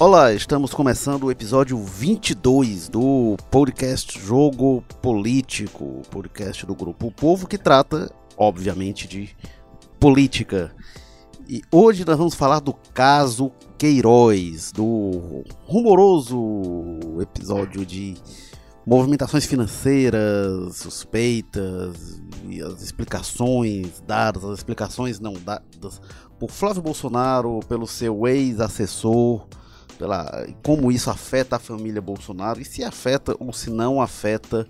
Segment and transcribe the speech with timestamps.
[0.00, 7.46] Olá, estamos começando o episódio 22 do podcast Jogo Político, podcast do grupo O Povo
[7.46, 9.36] que trata, obviamente, de
[10.00, 10.74] política.
[11.46, 16.40] E hoje nós vamos falar do caso Queiroz, do rumoroso
[17.20, 18.16] episódio de
[18.86, 26.00] movimentações financeiras suspeitas e as explicações dadas, as explicações não dadas
[26.38, 29.46] por Flávio Bolsonaro, pelo seu ex-assessor
[30.00, 34.66] pela como isso afeta a família Bolsonaro e se afeta ou se não afeta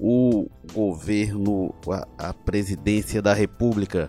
[0.00, 1.72] o governo,
[2.18, 4.08] a, a presidência da República.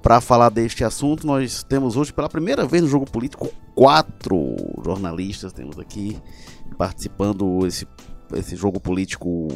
[0.00, 5.52] Para falar deste assunto, nós temos hoje pela primeira vez no jogo político quatro jornalistas
[5.52, 6.18] temos aqui
[6.78, 7.86] participando esse
[8.34, 9.46] esse jogo político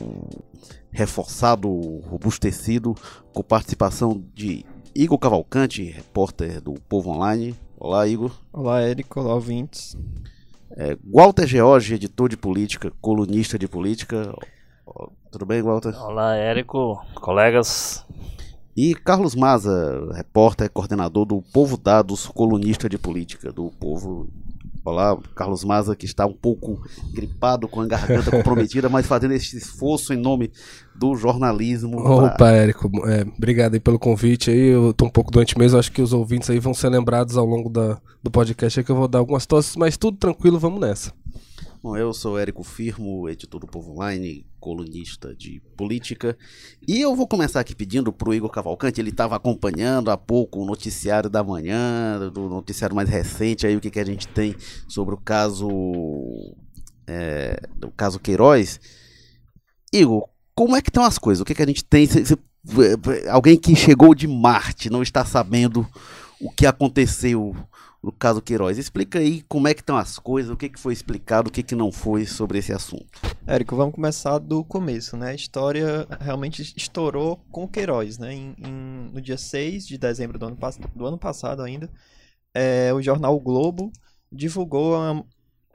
[0.90, 1.70] reforçado,
[2.10, 2.94] robustecido,
[3.32, 7.56] com participação de Igor Cavalcante, repórter do Povo Online.
[7.78, 8.32] Olá, Igor.
[8.52, 9.20] Olá, Érico.
[9.20, 9.96] Olá, ouvintes.
[10.70, 14.34] É, Walter George, editor de política, colunista de política.
[15.30, 15.94] Tudo bem, Walter?
[16.02, 18.06] Olá, Érico, colegas.
[18.74, 24.26] E Carlos Maza, repórter, coordenador do Povo Dados, colunista de política do Povo
[24.86, 26.80] Olá, Carlos Maza, que está um pouco
[27.12, 30.52] gripado, com a garganta comprometida, mas fazendo esse esforço em nome
[30.94, 31.98] do jornalismo.
[31.98, 32.52] Opa, pra...
[32.52, 34.68] Érico, é, obrigado aí pelo convite aí.
[34.68, 37.44] Eu tô um pouco doente mesmo, acho que os ouvintes aí vão ser lembrados ao
[37.44, 40.80] longo da, do podcast aí que eu vou dar algumas tosses, mas tudo tranquilo, vamos
[40.80, 41.12] nessa.
[41.82, 46.36] Bom, eu sou Érico Firmo, editor do Povo Online, colunista de política.
[46.86, 50.60] E eu vou começar aqui pedindo para o Igor Cavalcante, ele estava acompanhando há pouco
[50.60, 54.56] o noticiário da manhã, do noticiário mais recente, aí o que, que a gente tem
[54.88, 55.68] sobre o caso.
[57.06, 58.80] É, do caso Queiroz.
[59.92, 61.40] Igor, como é que estão as coisas?
[61.40, 62.06] O que, que a gente tem?
[62.06, 62.36] Se, se,
[63.28, 65.86] alguém que chegou de Marte não está sabendo
[66.40, 67.54] o que aconteceu
[68.12, 68.78] caso Queiroz.
[68.78, 71.62] Explica aí como é que estão as coisas, o que, que foi explicado, o que,
[71.62, 73.06] que não foi sobre esse assunto.
[73.46, 75.30] Érico, vamos começar do começo, né?
[75.30, 78.34] A história realmente estourou com o Queiroz, né?
[78.34, 80.58] Em, em, no dia 6 de dezembro do ano,
[80.94, 81.90] do ano passado ainda,
[82.54, 83.92] é, o jornal o Globo
[84.32, 85.22] divulgou a,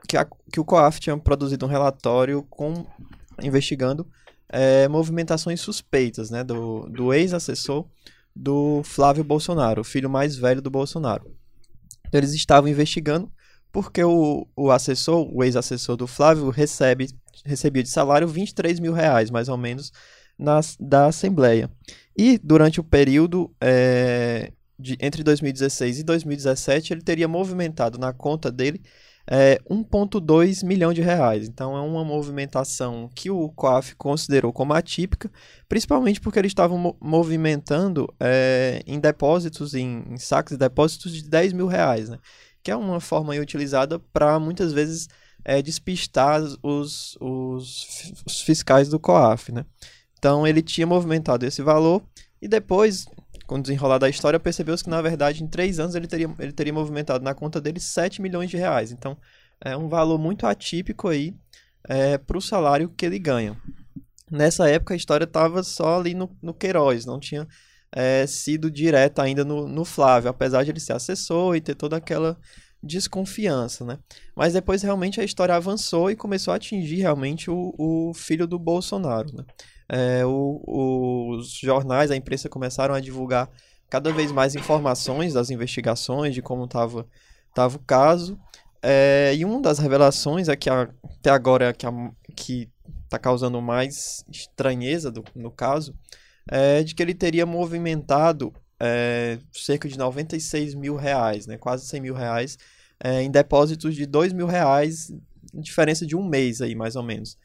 [0.08, 2.86] que, a, que o COAF tinha produzido um relatório com,
[3.42, 4.06] investigando
[4.48, 7.86] é, movimentações suspeitas né, do, do ex-assessor
[8.34, 11.41] do Flávio Bolsonaro, o filho mais velho do Bolsonaro.
[12.12, 13.30] Eles estavam investigando
[13.72, 17.08] porque o, o assessor, o ex-assessor do Flávio, recebe,
[17.44, 19.90] recebia de salário 23 mil reais, mais ou menos,
[20.38, 21.70] na, da Assembleia.
[22.16, 28.50] E durante o período é, de, entre 2016 e 2017, ele teria movimentado na conta
[28.52, 28.82] dele
[29.26, 31.48] é, 1,2 milhão de reais.
[31.48, 35.30] Então é uma movimentação que o COAF considerou como atípica,
[35.68, 41.52] principalmente porque eles estavam movimentando é, em depósitos, em, em sacos de depósitos de 10
[41.52, 42.18] mil reais, né?
[42.62, 45.08] que é uma forma utilizada para muitas vezes
[45.44, 47.86] é, despistar os, os,
[48.24, 49.52] os fiscais do COAF.
[49.52, 49.64] Né?
[50.18, 52.02] Então ele tinha movimentado esse valor
[52.40, 53.06] e depois
[53.52, 56.52] com o desenrolar da história, percebeu-se que, na verdade, em três anos ele teria, ele
[56.52, 58.90] teria movimentado na conta dele 7 milhões de reais.
[58.90, 59.14] Então,
[59.60, 61.34] é um valor muito atípico aí
[61.86, 63.54] é, para o salário que ele ganha.
[64.30, 67.46] Nessa época, a história estava só ali no, no Queiroz, não tinha
[67.94, 71.98] é, sido direta ainda no, no Flávio, apesar de ele ser assessor e ter toda
[71.98, 72.38] aquela
[72.82, 73.98] desconfiança, né?
[74.34, 78.58] Mas depois realmente a história avançou e começou a atingir realmente o, o filho do
[78.58, 79.44] Bolsonaro, né?
[79.92, 83.50] É, o, os jornais, a imprensa começaram a divulgar
[83.90, 87.06] cada vez mais informações das investigações, de como estava
[87.54, 88.40] tava o caso.
[88.82, 91.86] É, e uma das revelações é que a, até agora que
[92.34, 92.70] que
[93.04, 95.94] está causando mais estranheza do, no caso
[96.50, 98.50] é de que ele teria movimentado
[98.80, 102.56] é, cerca de 96 mil reais, né, quase 100 mil reais,
[102.98, 105.12] é, em depósitos de 2 mil reais,
[105.52, 107.36] diferença de um mês aí, mais ou menos.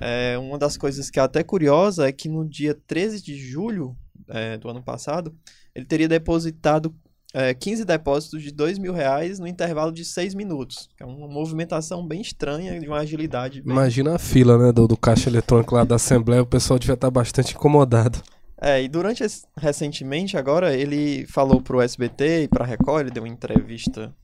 [0.00, 3.94] É, uma das coisas que é até curiosa é que no dia 13 de julho
[4.28, 5.34] é, do ano passado,
[5.74, 6.94] ele teria depositado
[7.34, 10.88] é, 15 depósitos de 2 mil reais no intervalo de 6 minutos.
[10.98, 13.62] É uma movimentação bem estranha, de uma agilidade.
[13.62, 13.72] Bem...
[13.72, 17.10] Imagina a fila né, do, do caixa eletrônico lá da Assembleia, o pessoal devia estar
[17.10, 18.22] bastante incomodado.
[18.62, 23.02] É, e durante esse, recentemente, agora, ele falou para o SBT e para a Record,
[23.02, 24.14] ele deu uma entrevista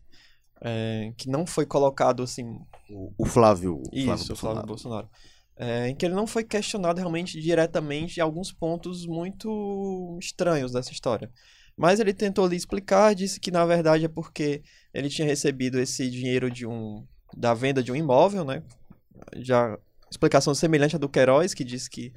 [0.61, 2.59] é, que não foi colocado assim.
[2.91, 3.83] O, o Flávio.
[3.93, 5.09] Isso, Flávio o Flávio Bolsonaro
[5.57, 10.93] é, em que ele não foi questionado realmente diretamente em alguns pontos muito estranhos dessa
[10.93, 11.31] história.
[11.77, 14.63] Mas ele tentou lhe explicar, disse que na verdade é porque
[14.93, 17.07] ele tinha recebido esse dinheiro de um
[17.37, 18.63] da venda de um imóvel, né?
[19.37, 19.79] Já
[20.11, 22.13] explicação semelhante à do Queiroz, que disse que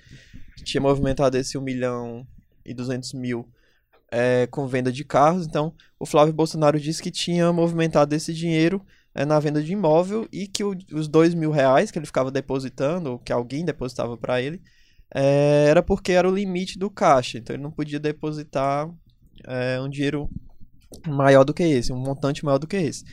[0.63, 2.27] tinha movimentado esse 1 milhão
[2.65, 3.49] e 200 mil
[4.11, 5.45] é, com venda de carros.
[5.45, 8.85] Então, o Flávio Bolsonaro disse que tinha movimentado esse dinheiro
[9.15, 12.31] é, na venda de imóvel e que o- os dois mil reais que ele ficava
[12.31, 14.61] depositando, ou que alguém depositava para ele,
[15.13, 17.37] é, era porque era o limite do caixa.
[17.37, 18.89] Então ele não podia depositar
[19.47, 20.29] é, um dinheiro
[21.07, 23.03] maior do que esse, um montante maior do que esse.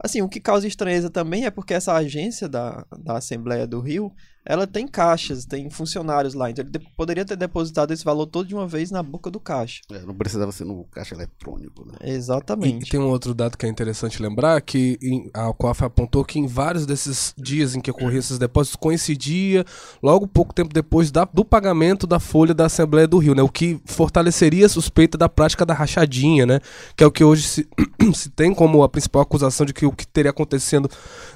[0.00, 4.12] Assim, o que causa estranheza também é porque essa agência da, da Assembleia do Rio,
[4.48, 8.48] ela tem caixas, tem funcionários lá, então ele de- poderia ter depositado esse valor todo
[8.48, 9.82] de uma vez na boca do caixa.
[9.92, 11.92] É, não precisava ser no caixa eletrônico, né?
[12.02, 12.90] E Exatamente.
[12.90, 16.46] tem um outro dado que é interessante lembrar, que em- a COAF apontou que em
[16.46, 19.64] vários desses dias em que ocorriam esses depósitos coincidia
[20.02, 23.42] logo pouco tempo depois da- do pagamento da folha da Assembleia do Rio, né?
[23.42, 26.60] O que fortaleceria a suspeita da prática da rachadinha, né?
[26.96, 27.68] Que é o que hoje se,
[28.14, 30.88] se tem como a principal acusação de que o que teria acontecendo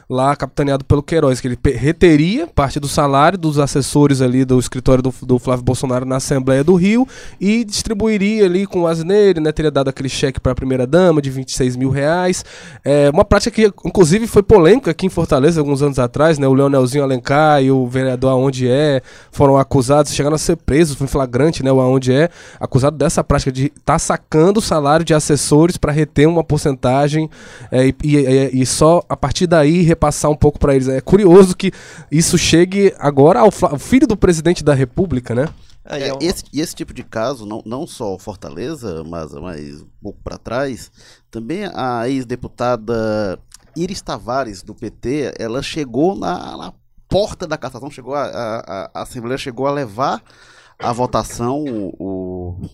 [0.09, 3.02] lá capitaneado pelo Queiroz, que ele reteria parte do salário
[3.39, 7.07] dos assessores ali do escritório do, do Flávio Bolsonaro na Assembleia do Rio
[7.41, 9.53] e distribuiria ali com o Asneire, né?
[9.53, 12.45] Teria dado aquele cheque para a primeira-dama de 26 mil reais.
[12.85, 16.47] É, uma prática que, inclusive, foi polêmica aqui em Fortaleza alguns anos atrás, né?
[16.47, 21.07] O Leonelzinho Alencar e o vereador Aonde É foram acusados, chegaram a ser presos, foi
[21.07, 21.71] flagrante, né?
[21.73, 22.29] O Aonde É,
[22.59, 27.29] acusado dessa prática de estar sacando o salário de assessores para reter uma porcentagem
[27.71, 30.89] é, e, e- e só a partir daí repassar um pouco para eles.
[30.89, 31.71] É curioso que
[32.11, 35.49] isso chegue agora ao, ao filho do presidente da República, né?
[35.85, 39.83] É, e É, é esse, esse tipo de caso, não, não só Fortaleza, mas, mas
[39.83, 40.91] um pouco para trás,
[41.31, 43.39] também a ex-deputada
[43.77, 46.73] Iris Tavares, do PT, ela chegou na, na
[47.09, 50.23] porta da cassação, chegou a, a- a Assembleia chegou a levar
[50.79, 52.71] à votação o, o,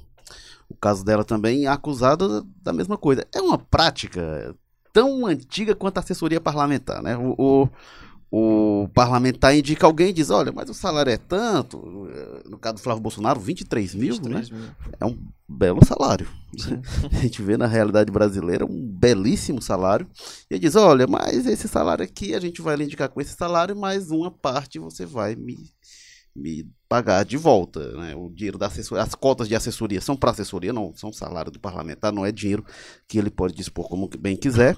[0.69, 3.27] o caso dela também, acusada da mesma coisa.
[3.35, 4.55] É uma prática
[4.93, 7.17] tão antiga quanto a assessoria parlamentar, né?
[7.17, 7.69] O, o,
[8.31, 11.79] o parlamentar indica alguém e diz, olha, mas o salário é tanto,
[12.45, 14.41] no caso do Flávio Bolsonaro, 23 mil, né?
[14.41, 14.71] 23 mil.
[15.01, 16.29] É um belo salário.
[17.11, 20.07] A gente vê na realidade brasileira um belíssimo salário.
[20.51, 23.35] E ele diz, olha, mas esse salário aqui a gente vai lhe indicar com esse
[23.35, 25.57] salário, mas uma parte você vai me,
[26.37, 27.93] me pagar de volta.
[27.97, 28.15] Né?
[28.15, 31.59] O dinheiro da assessoria, as cotas de assessoria são para assessoria, não são salário do
[31.59, 32.65] parlamentar, não é dinheiro
[33.07, 34.77] que ele pode dispor como bem quiser.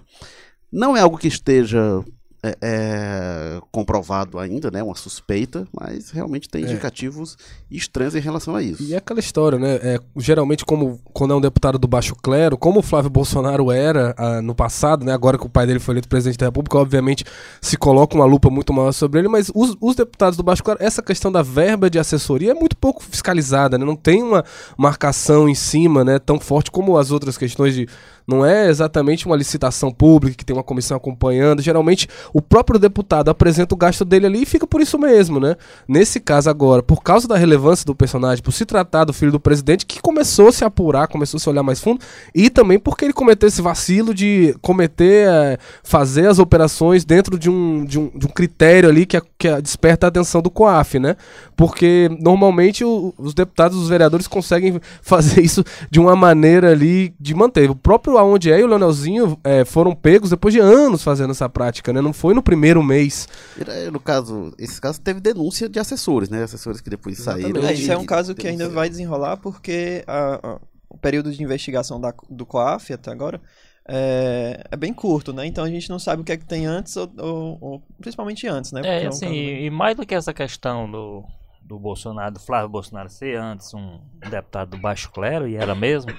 [0.73, 2.05] Não é algo que esteja
[2.43, 4.83] é, é, comprovado ainda, né?
[4.83, 6.67] Uma suspeita, mas realmente tem É.
[6.71, 7.37] indicativos
[7.71, 8.83] estranhos em relação a isso.
[8.83, 9.75] E é aquela história, né?
[9.83, 14.15] É, geralmente, como quando é um deputado do baixo clero, como o Flávio Bolsonaro era
[14.17, 15.13] ah, no passado, né?
[15.13, 17.25] Agora que o pai dele foi eleito presidente da República, obviamente
[17.61, 20.83] se coloca uma lupa muito maior sobre ele, mas os, os deputados do baixo clero,
[20.83, 23.85] essa questão da verba de assessoria é muito pouco fiscalizada, né?
[23.85, 24.45] Não tem uma
[24.79, 26.19] marcação em cima, né?
[26.19, 27.87] Tão forte como as outras questões de.
[28.31, 31.61] Não é exatamente uma licitação pública que tem uma comissão acompanhando.
[31.61, 35.57] Geralmente, o próprio deputado apresenta o gasto dele ali e fica por isso mesmo, né?
[35.89, 39.41] Nesse caso agora, por causa da relevância do personagem, por se tratar do filho do
[39.41, 42.01] presidente, que começou a se apurar, começou a se olhar mais fundo,
[42.33, 47.51] e também porque ele cometeu esse vacilo de cometer, eh, fazer as operações dentro de
[47.51, 51.17] um, de um, de um critério ali que, que desperta a atenção do COAF, né?
[51.57, 57.35] Porque normalmente o- os deputados, os vereadores conseguem fazer isso de uma maneira ali de
[57.35, 57.71] manter.
[57.71, 61.49] O próprio Aonde é e o Leonelzinho eh, foram pegos depois de anos fazendo essa
[61.49, 62.01] prática, né?
[62.01, 63.29] Não foi no primeiro mês.
[63.59, 66.43] Era- No caso, esse caso teve denúncia de assessores, né?
[66.43, 67.53] Assessores que depois Exatamente.
[67.53, 67.69] saíram.
[67.69, 70.59] É, isso é um caso que ainda vai desenrolar porque a- a-
[70.89, 73.41] o período de investigação da- do COAF até agora
[73.89, 75.47] é, é bem curto, né?
[75.47, 78.47] Então a gente não sabe o que é que tem antes, ou, ou- ou- principalmente
[78.47, 78.81] antes, né?
[78.83, 81.25] Porque É, um assim, caso bem- e, e mais do que essa questão do,
[81.63, 86.13] do Bolsonaro, do Flávio Bolsonaro ser antes um deputado do baixo clero, e era mesmo,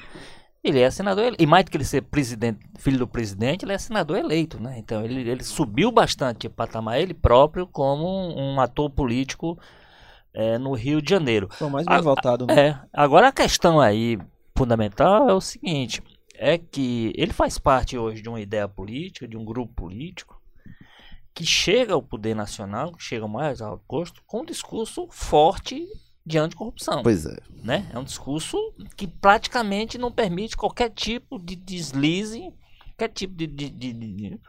[0.64, 1.44] ele é senador eleito.
[1.44, 4.78] E mais do que ele ser presidente, filho do presidente, ele é senador eleito, né?
[4.78, 9.58] Então ele, ele subiu bastante o patamar ele próprio como um, um ator político
[10.34, 11.48] é, no Rio de Janeiro.
[11.52, 12.68] Foi mais bem Ah, votado, né?
[12.70, 14.20] É, agora a questão aí
[14.56, 16.04] fundamental é o seguinte,
[16.36, 20.40] é que ele faz parte hoje de uma ideia política, de um grupo político,
[21.34, 25.88] que chega ao poder nacional, que chega ao mais alto posto, com um discurso forte
[26.26, 27.04] de anticorrupção.
[27.04, 27.38] Pois é.
[27.64, 27.90] Né?
[27.94, 28.58] É um discurso
[28.96, 32.54] que praticamente não permite qualquer tipo de deslize,
[32.90, 33.48] qualquer tipo de.
[33.48, 34.40] de- de- de-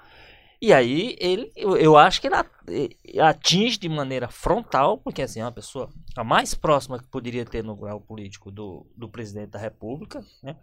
[0.60, 2.36] E aí ele, eu, eu acho que ele
[2.68, 7.44] eh, atinge de maneira frontal, porque assim, é uma pessoa a mais próxima que poderia
[7.44, 10.56] ter no grau político do, do presidente da República, né?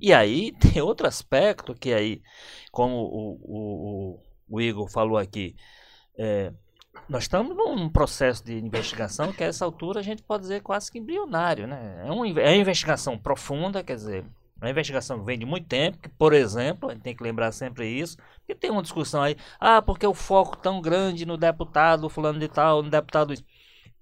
[0.00, 2.20] E aí tem outro aspecto que aí,
[2.72, 4.22] como o, o, o,
[4.56, 5.54] o Igor falou aqui,
[6.18, 6.52] é,
[7.08, 10.90] nós estamos num processo de investigação que a essa altura a gente pode dizer quase
[10.90, 12.02] que embrionário, né?
[12.04, 14.24] É, é uma investigação profunda, quer dizer,
[14.60, 17.22] é uma investigação que vem de muito tempo, que, por exemplo, a gente tem que
[17.22, 21.36] lembrar sempre isso, que tem uma discussão aí, ah, porque o foco tão grande no
[21.36, 23.44] deputado fulano de tal, no deputado isso.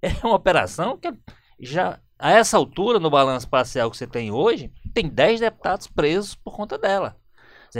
[0.02, 1.12] É uma operação que
[1.60, 6.34] já, a essa altura, no balanço parcial que você tem hoje, tem 10 deputados presos
[6.34, 7.16] por conta dela.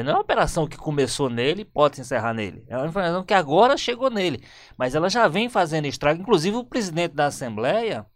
[0.00, 2.64] Não é uma operação que começou nele e pode se encerrar nele.
[2.68, 4.42] É uma operação que agora chegou nele.
[4.78, 6.22] Mas ela já vem fazendo estrago.
[6.22, 8.06] Inclusive o presidente da Assembleia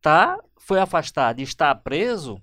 [0.00, 2.40] tá, foi afastado e está preso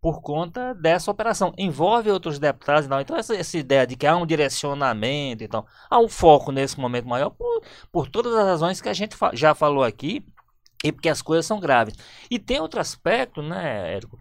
[0.00, 1.52] por conta dessa operação.
[1.58, 3.02] Envolve outros deputados e.
[3.02, 7.08] Então, essa, essa, ideia de que há um direcionamento, então, há um foco nesse momento
[7.08, 10.24] maior por, por todas as razões que a gente fa já falou aqui
[10.84, 11.94] e porque as coisas são graves.
[12.30, 14.18] E tem outro aspecto, né, Érico?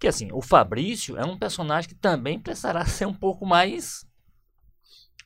[0.00, 4.04] Que assim, o Fabrício é um personagem que também precisará ser um pouco mais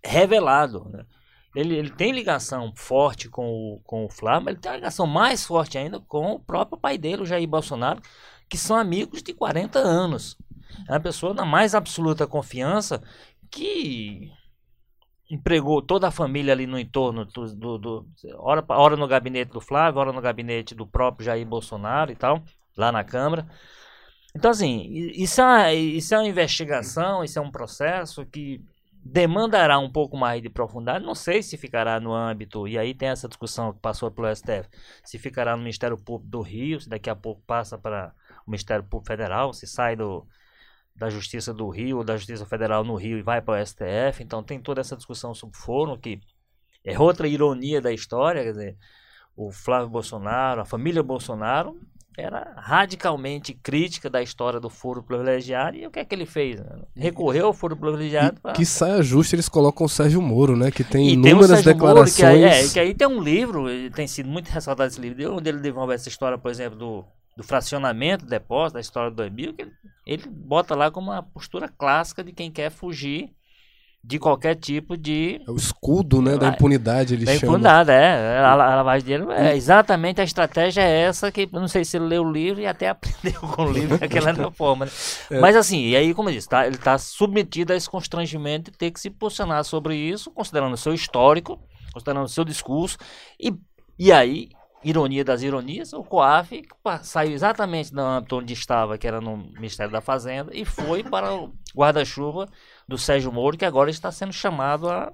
[0.05, 0.91] revelado.
[0.91, 1.07] Né?
[1.55, 5.47] Ele, ele tem ligação forte com o, com o Flávio, ele tem uma ligação mais
[5.47, 8.03] forte ainda com o próprio pai dele, o Jair Bolsonaro,
[8.51, 10.37] que são amigos de 40 anos.
[10.89, 13.01] É uma pessoa na mais absoluta confiança
[13.51, 14.33] que
[15.31, 18.07] empregou toda a família ali no entorno do, do, do
[18.39, 22.43] hora, hora no gabinete do Flávio, hora no gabinete do próprio Jair Bolsonaro e tal,
[22.77, 23.49] lá na Câmara.
[24.37, 28.61] Então, assim, isso é, uma, isso é uma investigação, isso é um processo que
[29.05, 31.05] demandará um pouco mais de profundidade.
[31.05, 34.69] Não sei se ficará no âmbito, e aí tem essa discussão que passou pelo STF,
[35.05, 38.13] se ficará no Ministério Público do Rio, se daqui a pouco passa para
[38.47, 40.27] o Ministério Público Federal, se sai do,
[40.97, 44.23] da Justiça do Rio, da Justiça Federal no Rio e vai para o STF.
[44.23, 46.21] Então tem toda essa discussão sobre foro, que
[46.85, 48.77] é outra ironia da história, quer dizer,
[49.37, 51.79] o Flávio Bolsonaro, a família Bolsonaro
[52.17, 56.61] era radicalmente crítica da história do foro privilegiado e o que é que ele fez?
[56.61, 56.83] Né?
[56.97, 58.41] Recorreu ao foro privilegiado.
[58.41, 58.53] Pra...
[58.53, 60.71] Que saia justa eles colocam o Sérgio Moro, né?
[60.71, 62.19] Que tem e inúmeras tem declarações.
[62.19, 65.37] Moro, que, aí, é, que aí tem um livro, tem sido muito ressaltado esse livro,
[65.37, 67.05] onde ele desenvolve essa história, por exemplo, do,
[67.37, 69.73] do fracionamento do depósito, da história do 2000, que ele,
[70.07, 73.31] ele bota lá como uma postura clássica de quem quer fugir
[74.07, 75.41] de qualquer tipo de.
[75.49, 78.39] É o escudo, né, da impunidade, ele da impunidade, é.
[78.39, 81.97] A, a lavagem de dinheiro é exatamente a estratégia é essa que não sei se
[81.97, 84.85] ele leu o livro e até aprendeu com o livro daquela é forma.
[84.85, 84.91] Né?
[85.31, 85.41] É.
[85.41, 88.77] Mas assim, e aí, como eu disse, tá, ele está submetido a esse constrangimento de
[88.77, 91.59] ter que se posicionar sobre isso, considerando o seu histórico,
[91.91, 92.99] considerando o seu discurso,
[93.41, 93.55] e,
[93.99, 94.51] e aí.
[94.87, 96.63] Ironia das ironias, o COAF
[97.05, 101.55] saiu exatamente âmbito onde estava, que era no Ministério da Fazenda, e foi para o
[101.75, 102.47] guarda-chuva
[102.87, 105.13] do Sérgio Moro, que agora está sendo chamado a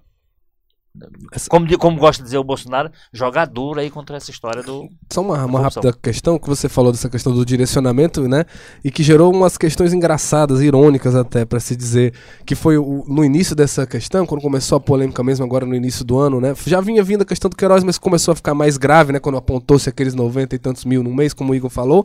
[1.49, 4.89] como, como gosta de dizer o Bolsonaro, jogar duro aí contra essa história do.
[5.09, 8.45] Só uma, uma rápida questão que você falou dessa questão do direcionamento, né?
[8.85, 12.13] E que gerou umas questões engraçadas, irônicas até, para se dizer
[12.45, 16.05] que foi o, no início dessa questão, quando começou a polêmica mesmo, agora no início
[16.05, 16.55] do ano, né?
[16.67, 19.21] Já vinha vindo a questão do Queiroz, mas começou a ficar mais grave, né?
[19.21, 22.05] Quando apontou-se aqueles 90 e tantos mil no mês, como o Igor falou.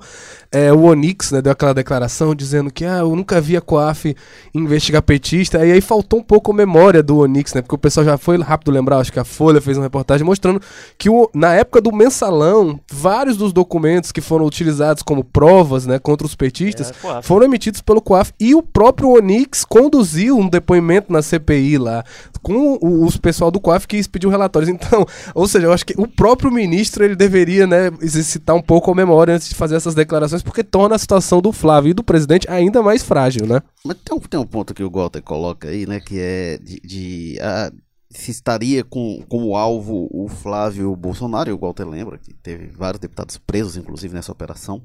[0.51, 1.41] É, o Onix, né?
[1.41, 4.15] Deu aquela declaração dizendo que ah, eu nunca vi a Coaf
[4.53, 5.65] investigar petista.
[5.65, 7.63] E aí faltou um pouco a memória do Onix, né?
[7.63, 10.61] Porque o pessoal já foi rápido lembrar, acho que a Folha fez uma reportagem mostrando
[10.97, 15.99] que o, na época do mensalão, vários dos documentos que foram utilizados como provas né,
[15.99, 21.11] contra os petistas é, foram emitidos pelo COAF e o próprio Onix conduziu um depoimento
[21.11, 22.03] na CPI lá
[22.41, 24.69] com o, os pessoal do COAF que pediu relatórios.
[24.75, 28.91] Então, ou seja, eu acho que o próprio ministro ele deveria né, exercitar um pouco
[28.91, 32.03] a memória antes de fazer essas declarações, porque torna a situação do Flávio e do
[32.03, 33.61] presidente ainda mais frágil, né?
[33.85, 36.79] Mas tem um, tem um ponto que o Walter coloca aí, né, que é de,
[36.81, 37.71] de a,
[38.17, 43.37] se estaria com, como alvo o Flávio Bolsonaro, o Walter lembra, que teve vários deputados
[43.37, 44.81] presos, inclusive, nessa operação.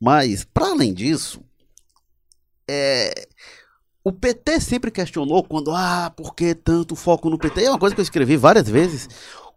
[0.00, 1.40] Mas, para além disso,
[2.68, 3.28] é,
[4.04, 7.64] o PT sempre questionou quando, ah, por que tanto foco no PT?
[7.64, 9.08] É uma coisa que eu escrevi várias vezes.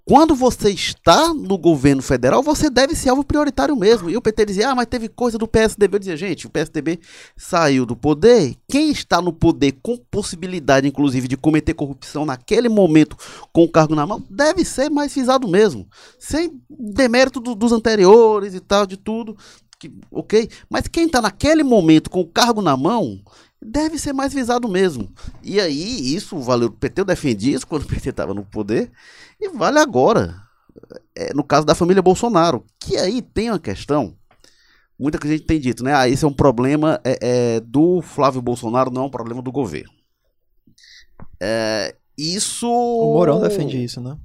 [0.07, 4.07] Quando você está no governo federal, você deve ser alvo prioritário mesmo.
[4.07, 5.95] E o PT dizia, ah, mas teve coisa do PSDB.
[5.95, 6.99] Eu dizia, gente, o PSDB
[7.35, 8.55] saiu do poder.
[8.69, 13.17] Quem está no poder com possibilidade, inclusive, de cometer corrupção naquele momento
[13.51, 15.87] com o cargo na mão, deve ser mais visado mesmo.
[16.19, 19.35] Sem demérito do, dos anteriores e tal, de tudo.
[19.79, 20.47] Que, ok?
[20.69, 23.19] Mas quem está naquele momento com o cargo na mão,
[23.65, 25.11] deve ser mais visado mesmo.
[25.43, 26.69] E aí, isso valeu.
[26.69, 28.91] O PT eu defendi isso quando o PT estava no poder,
[29.39, 30.41] e vale agora.
[31.15, 32.65] É, no caso da família Bolsonaro.
[32.79, 34.15] Que aí tem uma questão.
[34.97, 35.93] Muita gente tem dito, né?
[35.93, 39.51] Ah, esse é um problema é, é, do Flávio Bolsonaro, não é um problema do
[39.51, 39.91] governo.
[41.41, 42.67] É, isso.
[42.67, 44.17] O Mourão defende isso, né?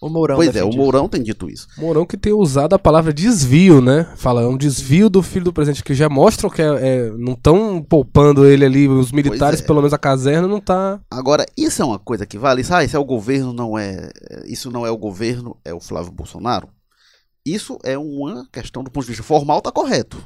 [0.00, 1.66] O Mourão pois é, o Mourão tem dito isso.
[1.78, 4.12] Mourão que tem usado a palavra desvio, né?
[4.16, 7.32] Fala, é um desvio do filho do presidente, que já mostra que é, é não
[7.32, 9.64] estão poupando ele ali, os militares, é.
[9.64, 11.00] pelo menos a caserna, não tá.
[11.10, 12.62] Agora, isso é uma coisa que vale.
[12.70, 14.10] Ah, isso é o governo, não é.
[14.44, 16.68] Isso não é o governo, é o Flávio Bolsonaro.
[17.44, 20.22] Isso é uma questão do ponto de vista formal, tá correto.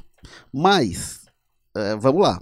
[0.53, 1.21] Mas,
[1.77, 2.41] é, vamos lá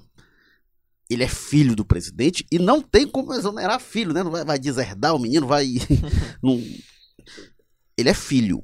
[1.11, 4.23] ele é filho do presidente e não tem como exonerar filho, né?
[4.23, 5.67] Não vai, vai deserdar o menino, vai.
[6.43, 6.63] não,
[7.99, 8.63] ele é filho.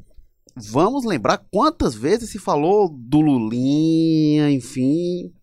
[0.56, 5.34] Vamos lembrar quantas vezes se falou do Lulinha, enfim.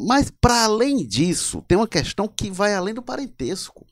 [0.00, 3.86] Mas, para além disso, tem uma questão que vai além do parentesco.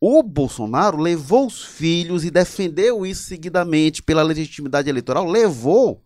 [0.00, 6.02] O Bolsonaro levou os filhos e defendeu isso seguidamente pela legitimidade eleitoral, levou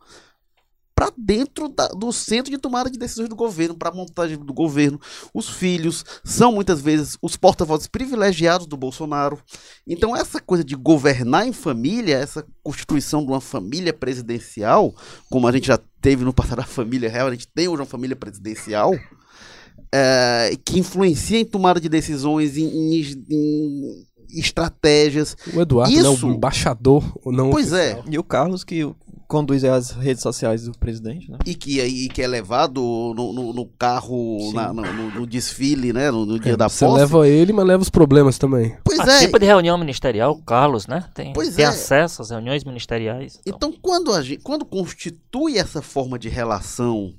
[0.94, 4.54] para dentro da, do centro de tomada de decisões do governo, para a montagem do
[4.54, 5.00] governo.
[5.32, 9.38] Os filhos são muitas vezes os porta-vozes privilegiados do Bolsonaro.
[9.86, 14.94] Então, essa coisa de governar em família, essa constituição de uma família presidencial,
[15.28, 17.86] como a gente já teve no passado a família real, a gente tem hoje uma
[17.86, 18.94] família presidencial
[19.92, 25.36] é, que influencia em tomada de decisões, em, em, em estratégias.
[25.54, 26.26] O Eduardo, Isso...
[26.26, 27.92] né, o embaixador, não Pois é.
[27.92, 28.04] oficial.
[28.10, 28.84] E o Carlos, que
[29.28, 31.38] conduz as redes sociais do presidente, né?
[31.46, 32.80] E que, e que é levado
[33.16, 36.10] no, no, no carro, na- no, no- no desfile, né?
[36.10, 37.00] No, no dia É, da Você posse.
[37.00, 38.76] leva ele, mas leva os problemas também.
[38.84, 39.04] Pois é.
[39.04, 41.04] Participa de reunião ministerial, o Carlos, né?
[41.14, 41.68] Tem, Pois tem é.
[41.68, 43.40] acesso às reuniões ministeriais.
[43.46, 47.12] Então, Então, quando, a gente, quando constitui essa forma de relação.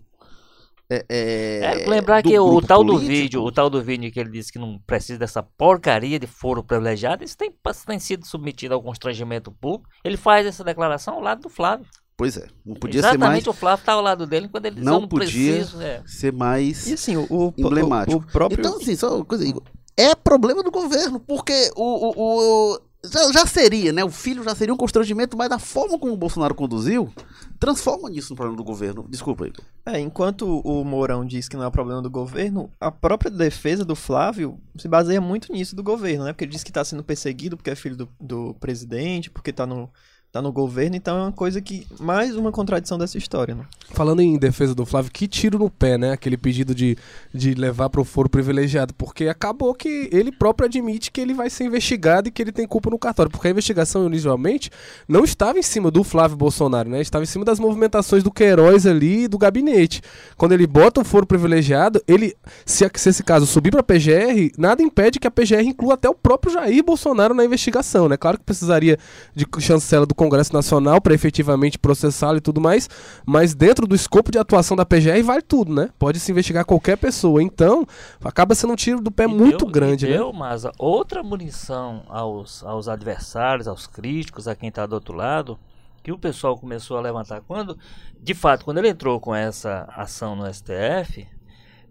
[0.89, 4.11] É, é, É, lembrar do que o, tal do político, vídeo, o tal do vídeo
[4.11, 7.51] que ele disse que não precisa dessa porcaria de foro privilegiado, isso tem,
[7.87, 9.89] tem sido submetido ao constrangimento público.
[10.03, 11.85] Ele faz essa declaração ao lado do Flávio.
[12.17, 14.75] Pois é, não podia ser mais, Exatamente, o Flávio está ao lado dele quando ele
[14.75, 15.81] diz, Não eu não podia preciso.
[15.81, 16.01] é.
[16.05, 18.17] ser mais E assim, o, o, emblemático.
[18.17, 18.59] o, o próprio...
[18.59, 19.43] Então, assim, só uma coisa.
[19.45, 19.63] Igor,
[19.97, 21.83] É problema do governo, porque o.
[21.83, 22.79] o, o-
[23.11, 24.03] já, já seria, né?
[24.03, 27.11] O filho já seria um constrangimento, mas da forma como o Bolsonaro conduziu,
[27.59, 29.05] transforma isso no problema do governo.
[29.09, 29.63] Desculpa, Igor.
[29.85, 33.95] É, enquanto o Mourão diz que não é problema do governo, a própria defesa do
[33.95, 36.33] Flávio se baseia muito nisso do governo, né?
[36.33, 39.65] Porque ele diz que está sendo perseguido porque é filho do, do presidente, porque está
[39.65, 39.89] no,
[40.35, 41.87] tá no governo, então é uma coisa que.
[41.97, 43.63] Mais uma contradição dessa história, né?
[43.91, 46.11] Falando em defesa do Flávio, que tiro no pé, né?
[46.11, 46.97] Aquele pedido de,
[47.33, 48.93] de levar pro foro privilegiado.
[48.95, 52.67] Porque acabou que ele próprio admite que ele vai ser investigado e que ele tem
[52.67, 53.31] culpa no cartório.
[53.31, 54.69] Porque a investigação, inicialmente,
[55.07, 56.99] não estava em cima do Flávio Bolsonaro, né?
[56.99, 60.01] Estava em cima das movimentações do Queiroz ali e do gabinete.
[60.35, 62.35] Quando ele bota o foro privilegiado, ele.
[62.65, 66.13] Se, se esse caso subir pra PGR, nada impede que a PGR inclua até o
[66.13, 68.17] próprio Jair Bolsonaro na investigação, né?
[68.17, 68.97] Claro que precisaria
[69.33, 72.89] de chancela do Congresso Nacional para efetivamente processá-lo e tudo mais,
[73.25, 75.89] mas dentro do escopo de atuação da PGR vale tudo, né?
[75.97, 77.41] Pode se investigar qualquer pessoa.
[77.41, 77.85] Então,
[78.23, 80.17] acaba sendo um tiro do pé E muito deu- grande, e né?
[80.17, 85.57] deu, Maza, outra munição aos, aos adversários, aos críticos, a quem está do outro lado,
[86.03, 87.41] que o pessoal começou a levantar.
[87.41, 87.77] Quando,
[88.21, 91.27] de fato, quando ele entrou com essa ação no STF,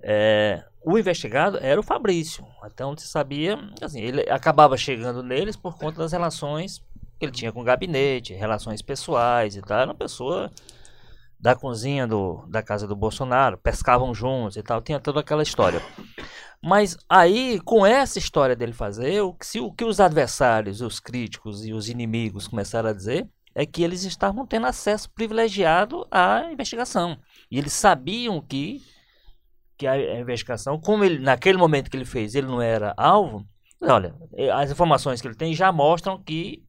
[0.03, 2.45] é, o investigado era o Fabrício.
[2.63, 6.83] Até onde se sabia, assim, ele acabava chegando neles por conta das relações
[7.25, 9.79] que ele tinha com o gabinete, relações pessoais e tal.
[9.79, 10.51] Era uma pessoa
[11.41, 15.83] da cozinha do, da casa do Bolsonaro, pescavam juntos e tal, tinha toda aquela história.
[16.63, 20.99] Mas aí, com essa história dele fazer, o que, se, o que os adversários, os
[20.99, 26.51] críticos e os inimigos começaram a dizer é que eles estavam tendo acesso privilegiado à
[26.51, 27.19] investigação.
[27.51, 28.83] E eles sabiam que,
[29.77, 33.47] que a, investigação, como ele, naquele momento que ele fez, ele não era alvo,
[33.83, 34.15] olha,
[34.55, 36.65] as informações que ele tem já mostram que.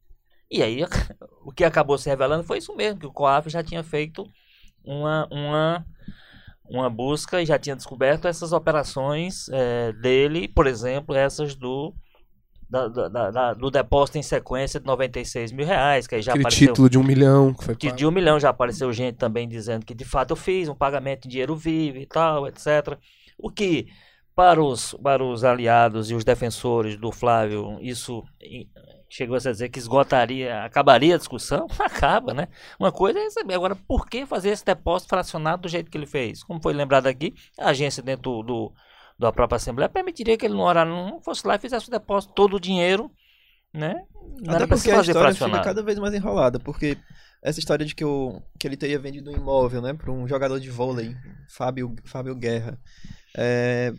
[0.50, 0.80] E aí,
[1.44, 4.24] o que acabou se revelando foi isso mesmo, que o COAF já tinha feito
[4.84, 5.86] uma, uma,
[6.68, 11.94] uma busca e já tinha descoberto essas operações eh, dele, por exemplo, essas do,
[12.70, 16.34] da- da- da- do depósito em sequência de 96 mil reais, que aí já Aquele
[16.34, 16.56] apareceu.
[16.68, 19.94] título de um milhão que foi De, um milhão já apareceu gente também dizendo que
[19.94, 22.98] de fato eu fiz um pagamento em dinheiro vivo e tal, etc.
[23.38, 23.86] O que
[24.34, 28.22] para os, para os aliados e os defensores do Flávio, isso
[29.08, 31.66] chegou a dizer que esgotaria, acabaria a discussão?
[31.78, 32.48] Acaba, né?
[32.78, 36.06] Uma coisa é saber agora por que fazer esse depósito fracionado do jeito que ele
[36.06, 36.42] fez.
[36.42, 38.72] Como foi lembrado aqui, a agência dentro do,
[39.18, 42.34] da própria Assembleia permitiria que ele no horário não fosse lá e fizesse o depósito
[42.34, 43.10] todo o dinheiro,
[43.72, 43.94] né?
[44.40, 46.98] Não Até porque a história fica cada vez mais enrolada, porque
[47.42, 50.58] essa história de que, o, que ele teria vendido um imóvel, né, para um jogador
[50.58, 51.14] de vôlei,
[51.48, 52.78] Fábio, Fábio Guerra.
[53.38, 53.92] É,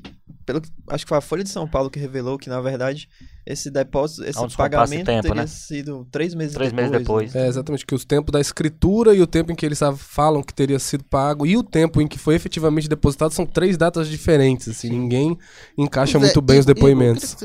[0.45, 3.07] pelo, acho que foi a Folha de São Paulo que revelou que, na verdade,
[3.45, 5.47] esse depósito, esse um de pagamento tempo, teria né?
[5.47, 6.89] sido três meses Três depois.
[6.91, 7.35] meses depois.
[7.35, 10.53] É, exatamente, que os tempos da escritura e o tempo em que eles falam que
[10.53, 14.67] teria sido pago e o tempo em que foi efetivamente depositado são três datas diferentes,
[14.69, 15.37] assim, ninguém
[15.77, 17.35] encaixa é, muito bem os Igor, depoimentos.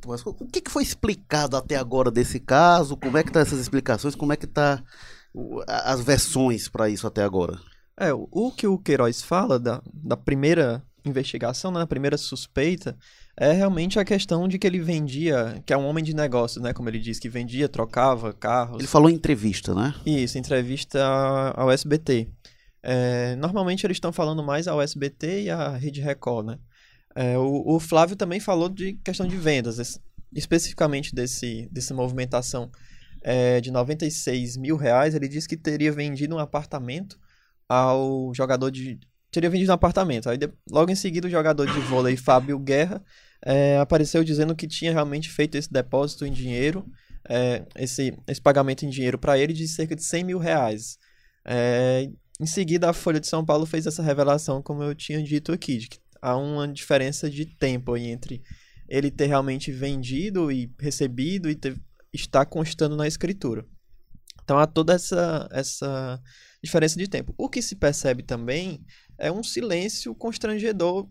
[0.00, 2.96] Tomás, O que, foi explicado até agora desse caso?
[2.96, 4.14] Como é que tá essas explicações?
[4.14, 4.82] Como é que tá
[5.34, 7.58] o- as versões para isso até agora?
[7.98, 12.96] É, o, o que o Queiroz fala da, da primeira investigação, né, da primeira suspeita,
[13.36, 16.72] é realmente a questão de que ele vendia, que é um homem de negócios, né,
[16.72, 18.78] como ele diz, que vendia, trocava carros.
[18.78, 19.94] Ele falou em entrevista, né?
[20.06, 21.04] Isso, entrevista
[21.54, 22.28] ao SBT.
[22.82, 26.58] É, normalmente eles estão falando mais ao SBT e à Rede Record, né?
[27.14, 29.98] É, o, o Flávio também falou de questão de vendas, es-
[30.34, 32.70] especificamente desse, dessa movimentação
[33.22, 35.14] é, de 96 mil reais.
[35.14, 37.18] Ele disse que teria vendido um apartamento
[37.68, 39.00] ao jogador de
[39.36, 40.30] teria vendido um apartamento.
[40.30, 40.38] Aí,
[40.70, 43.04] logo em seguida, o jogador de vôlei Fábio Guerra
[43.44, 46.86] é, apareceu dizendo que tinha realmente feito esse depósito em dinheiro,
[47.28, 50.96] é, esse, esse pagamento em dinheiro para ele de cerca de 100 mil reais.
[51.44, 52.08] É,
[52.40, 55.76] em seguida, a Folha de São Paulo fez essa revelação, como eu tinha dito aqui,
[55.76, 58.42] de que há uma diferença de tempo aí entre
[58.88, 61.78] ele ter realmente vendido e recebido e ter,
[62.10, 63.66] estar constando na escritura.
[64.42, 66.22] Então há toda essa, essa
[66.62, 67.34] diferença de tempo.
[67.36, 68.84] O que se percebe também
[69.18, 71.08] é um silêncio constrangedor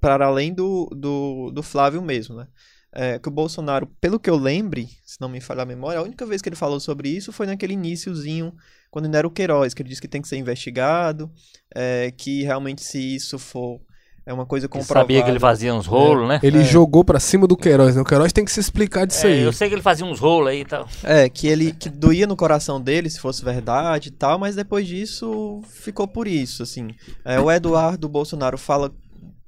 [0.00, 2.48] para além do, do, do Flávio mesmo, né?
[2.92, 6.02] É, que o Bolsonaro, pelo que eu lembre, se não me falhar a memória, a
[6.02, 8.52] única vez que ele falou sobre isso foi naquele iníciozinho,
[8.90, 11.30] quando ainda era o Queiroz, que ele disse que tem que ser investigado,
[11.72, 13.80] é, que realmente se isso for
[14.26, 15.00] é uma coisa Que comprovada...
[15.04, 16.38] sabia que ele fazia uns rolos, né?
[16.42, 16.64] Ele É.
[16.64, 18.02] jogou pra cima do Queiroz, né?
[18.02, 19.40] O Queiroz tem que se explicar disso É, aí.
[19.42, 20.88] eu sei que ele fazia uns rolos aí e tal.
[21.02, 24.86] É, que ele que doía no coração dele se fosse verdade e tal, mas depois
[24.86, 26.88] disso ficou por isso, assim.
[27.24, 28.92] É, o Eduardo Bolsonaro fala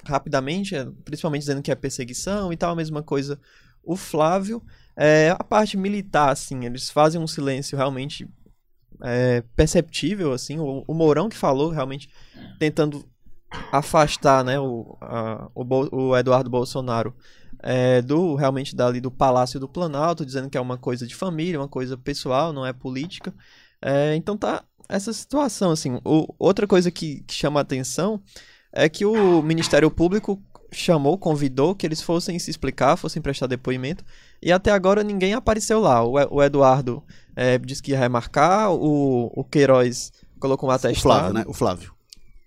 [0.04, 3.38] rapidamente, é, principalmente dizendo que é perseguição e tal, a mesma coisa
[3.84, 4.62] o Flávio.
[4.96, 8.28] É, a parte militar, assim, eles fazem um silêncio realmente
[9.02, 10.58] é, perceptível, assim.
[10.58, 12.08] O, o Mourão que falou, realmente
[12.58, 13.04] tentando
[13.70, 17.14] afastar, né, o, a- o, o Eduardo Bolsonaro
[17.62, 21.60] é, do realmente dali do Palácio do Planalto, dizendo que é uma coisa de família,
[21.60, 23.32] uma coisa pessoal, não é política.
[23.80, 25.98] É, então tá essa situação, assim.
[26.04, 28.20] O- outra coisa que, que chama a atenção
[28.72, 34.02] é que o Ministério Público chamou, convidou que eles fossem se explicar, fossem prestar depoimento,
[34.42, 36.02] e até agora ninguém apareceu lá.
[36.02, 37.02] O, o Eduardo
[37.36, 40.10] é, disse que ia remarcar, o, o Queiroz
[40.40, 41.02] colocou um O atestado.
[41.02, 41.44] Flávio, né?
[41.46, 41.92] O Flávio.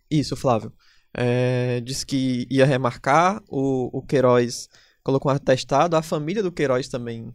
[0.09, 0.71] Isso, Flávio.
[1.17, 4.67] É, disse que ia remarcar, o, o Queiroz
[5.03, 7.33] colocou um atestado, a família do Queiroz também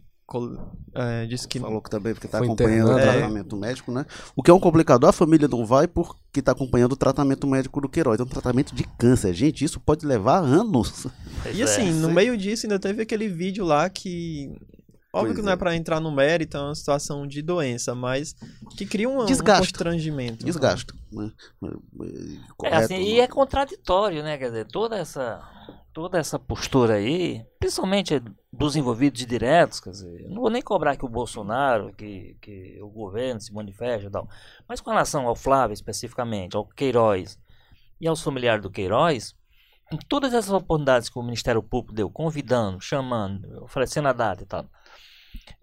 [0.93, 3.19] é, disse que Falou que também porque tá Foi acompanhando o internado, é.
[3.19, 4.05] tratamento médico, né?
[4.35, 7.81] O que é um complicador, a família não vai porque tá acompanhando o tratamento médico
[7.81, 8.19] do Queiroz.
[8.19, 9.33] É um tratamento de câncer.
[9.33, 11.07] Gente, isso pode levar anos.
[11.43, 11.63] Pois E é.
[11.63, 12.13] assim, no sim.
[12.13, 14.51] meio disso ainda teve aquele vídeo lá que.
[15.13, 15.57] Óbvio Pois que não é é.
[15.57, 18.33] pra entrar no mérito, é uma situação de doença, mas
[18.77, 19.59] que cria um, um Desgasta.
[19.59, 20.45] constrangimento.
[20.45, 20.95] Desgasto.
[21.11, 21.29] Né?
[21.63, 21.67] É,
[22.55, 24.37] Correto, assim, e é contraditório, né?
[24.37, 25.41] Quer dizer, toda essa,
[25.91, 28.21] toda essa postura aí, principalmente
[28.53, 32.87] dos envolvidos diretos, quer dizer, não vou nem cobrar que o Bolsonaro, que, que o
[32.87, 34.29] governo se manifeste e tal,
[34.65, 37.37] mas com relação ao Flávio especificamente, ao Queiroz
[37.99, 39.35] e aos familiares do Queiroz,
[39.91, 44.45] em todas essas oportunidades que o Ministério Público deu, convidando, chamando, oferecendo a data e
[44.45, 44.65] tal,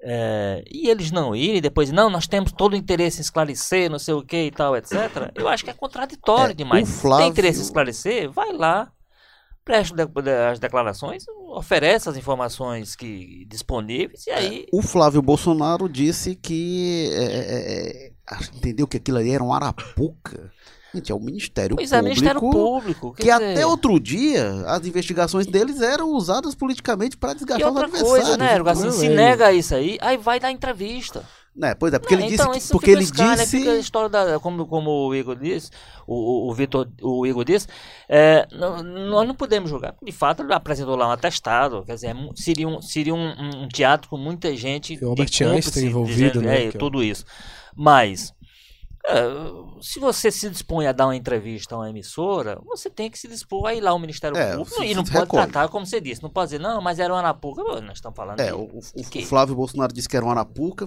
[0.00, 3.98] é, e eles não irem, depois, não, nós temos todo o interesse em esclarecer, não
[3.98, 4.92] sei o que e tal, etc.
[5.34, 6.88] Eu acho que é contraditório É, demais.
[7.00, 8.90] Flávio- tem interesse em esclarecer, vai lá,
[10.22, 14.66] de- as declarações, oferece as informações que disponíveis e aí.
[14.72, 18.12] O Flávio Bolsonaro disse que é, é, é,
[18.56, 20.50] entendeu que aquilo ali era um arapuca.
[20.94, 22.08] Gente, é o Ministério Pois é, Público.
[22.20, 23.12] Ministério Público.
[23.12, 27.76] Que dizer, até outro dia as investigações deles eram usadas politicamente para E desgastar os
[27.76, 28.24] outra adversários.
[28.26, 29.10] coisa, né, Ergo, assim, se é.
[29.10, 31.24] nega isso aí, aí vai dar entrevista.
[31.56, 33.72] Né, pois é, porque Não, ele então, disse, isso porque fica ele escala, disse Fica
[33.72, 35.70] a história da, como, como o Igor disse,
[36.06, 37.66] o, o, o Vitor, o Igor disse,
[38.08, 39.94] é, não- nós não podemos julgar.
[40.00, 43.68] De fato, ele apresentou lá um atestado, quer dizer, é seria um, seria um, um-
[43.68, 44.96] teatro com muita gente.
[45.04, 47.24] O Albert de Einstein envolvido, dizendo, né, É, que é o- tudo isso.
[47.76, 48.37] Mas, é,
[49.80, 53.26] se você se dispõe a dar uma entrevista a uma emissora, você tem que se
[53.28, 55.42] dispor a ir lá ao Ministério É, Público e não pode recolhe.
[55.50, 56.22] tratar como você disse.
[56.22, 57.62] Não pode dizer, não, mas era uma Anapuca.
[57.64, 59.22] Pô, Nós estamos falando É, de- o, o- o?
[59.22, 60.86] Flávio Bolsonaro disse que era um arapuca.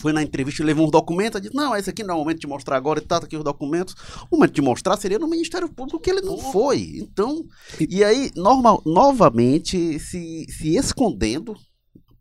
[0.00, 1.40] Foi na entrevista e levou uns documentos.
[1.40, 3.36] Disse: Não, esse aqui não é o momento de mostrar agora e tá, tá aqui
[3.36, 3.94] os documentos.
[4.30, 6.98] O momento de mostrar seria no Ministério Público, que ele não foi.
[6.98, 7.44] Então,
[7.88, 11.54] e aí, normal, novamente, se, se escondendo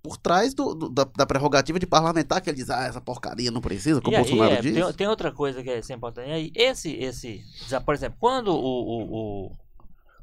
[0.05, 3.49] por trás do, do- da, da prerrogativa de parlamentar, que ele diz: Ah, essa porcaria
[3.49, 4.73] não precisa, como E o Bolsonaro é, diz.
[4.85, 6.29] tem, tem outra coisa que é sempre importante.
[6.29, 7.41] E aí, esse, esse,
[7.85, 9.51] por exemplo, quando o, o, o,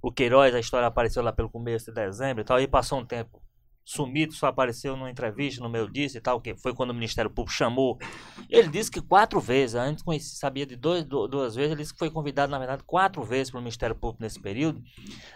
[0.02, 3.04] o Queiroz, a história apareceu lá pelo começo de dezembro e tal, aí passou um
[3.04, 3.42] tempo
[3.84, 7.28] sumido, só apareceu numa entrevista no meu disse e tal, que foi quando o Ministério
[7.28, 7.98] Público chamou.
[8.48, 11.92] Ele disse que quatro vezes, antes conheci, sabia de dois, du- duas vezes, ele disse
[11.92, 14.80] que foi convidado, na verdade, quatro vezes pelo Ministério Público nesse período.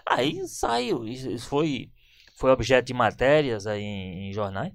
[0.08, 1.90] Aí saiu, isso foi,
[2.36, 4.72] foi objeto de matérias aí em, em jornais.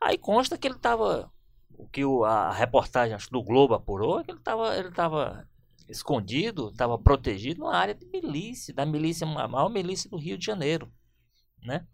[0.00, 1.30] Aí consta que ele estava
[1.70, 5.48] o que o- a reportagem acho, do Globo apurou é que ele estava ele tava
[5.88, 10.44] escondido, estava protegido numa área de milícia, da milícia, a maior milícia do Rio de
[10.44, 10.92] Janeiro,
[11.64, 11.86] né?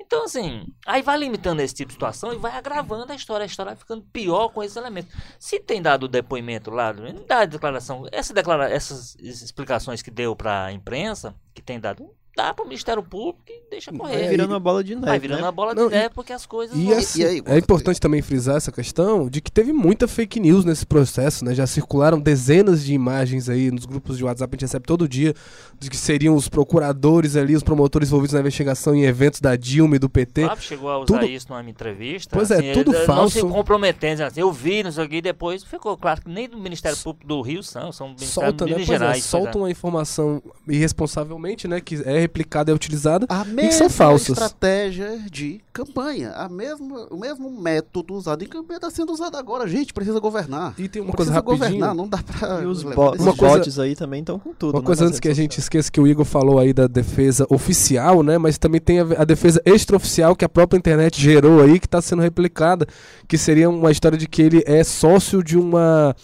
[0.00, 3.46] Então, assim, aí vai limitando esse tipo de situação e vai agravando a história, a
[3.46, 5.14] história vai ficando pior com esses elementos.
[5.38, 6.92] Se tem dado o depoimento lá,
[7.26, 12.10] dá a declaração, essa declara, essas explicações que deu para a imprensa, que tem dado,
[12.36, 14.28] dá pro Ministério Público e deixa Vai correr.
[14.28, 15.44] virando uma bola de neve, Vai virando né?
[15.46, 16.98] uma bola Não, de neve porque as coisas E, vão...
[16.98, 20.64] assim, e aí, é importante também frisar essa questão de que teve muita fake news
[20.64, 21.54] nesse processo, né?
[21.54, 25.32] Já circularam dezenas de imagens aí nos grupos de WhatsApp, a gente recebe todo dia,
[25.78, 29.96] de que seriam os procuradores ali, os promotores envolvidos na investigação em eventos da Dilma
[29.96, 30.42] e do PT.
[30.42, 32.36] O Flávio chegou a usar tudo- isso numa entrevista.
[32.36, 33.40] Pois é, assim, tudo ele Não falso.
[33.40, 36.48] se comprometendo, assim, eu vi, não sei o que, e depois ficou claro que nem
[36.48, 38.70] do Ministério Público do Rio são, são do Ministério Solta, né?
[38.72, 39.12] Minas é, Gerais.
[39.12, 39.60] pois solta é.
[39.62, 41.80] uma informação irresponsavelmente, né?
[41.80, 43.26] Que é replicada e é utilizada.
[43.28, 44.30] A que mesma são falsas.
[44.30, 46.32] estratégia de campanha.
[46.32, 49.64] A mesma, o mesmo método usado em campanha está sendo usado agora.
[49.64, 50.74] A gente precisa governar.
[50.78, 51.58] E tem uma coisa rapidinho.
[51.58, 52.62] governar, não dá pra.
[52.62, 54.74] E os, bo Uma coisa- bots aí também estão com tudo.
[54.74, 57.46] Uma né, coisa antes que a gente esqueça que o Igor falou aí da defesa
[57.50, 58.38] oficial, né?
[58.38, 62.00] Mas também tem a, a defesa extraoficial que a própria internet gerou aí, que está
[62.00, 62.86] sendo replicada,
[63.28, 66.14] que seria uma história de que ele é sócio de uma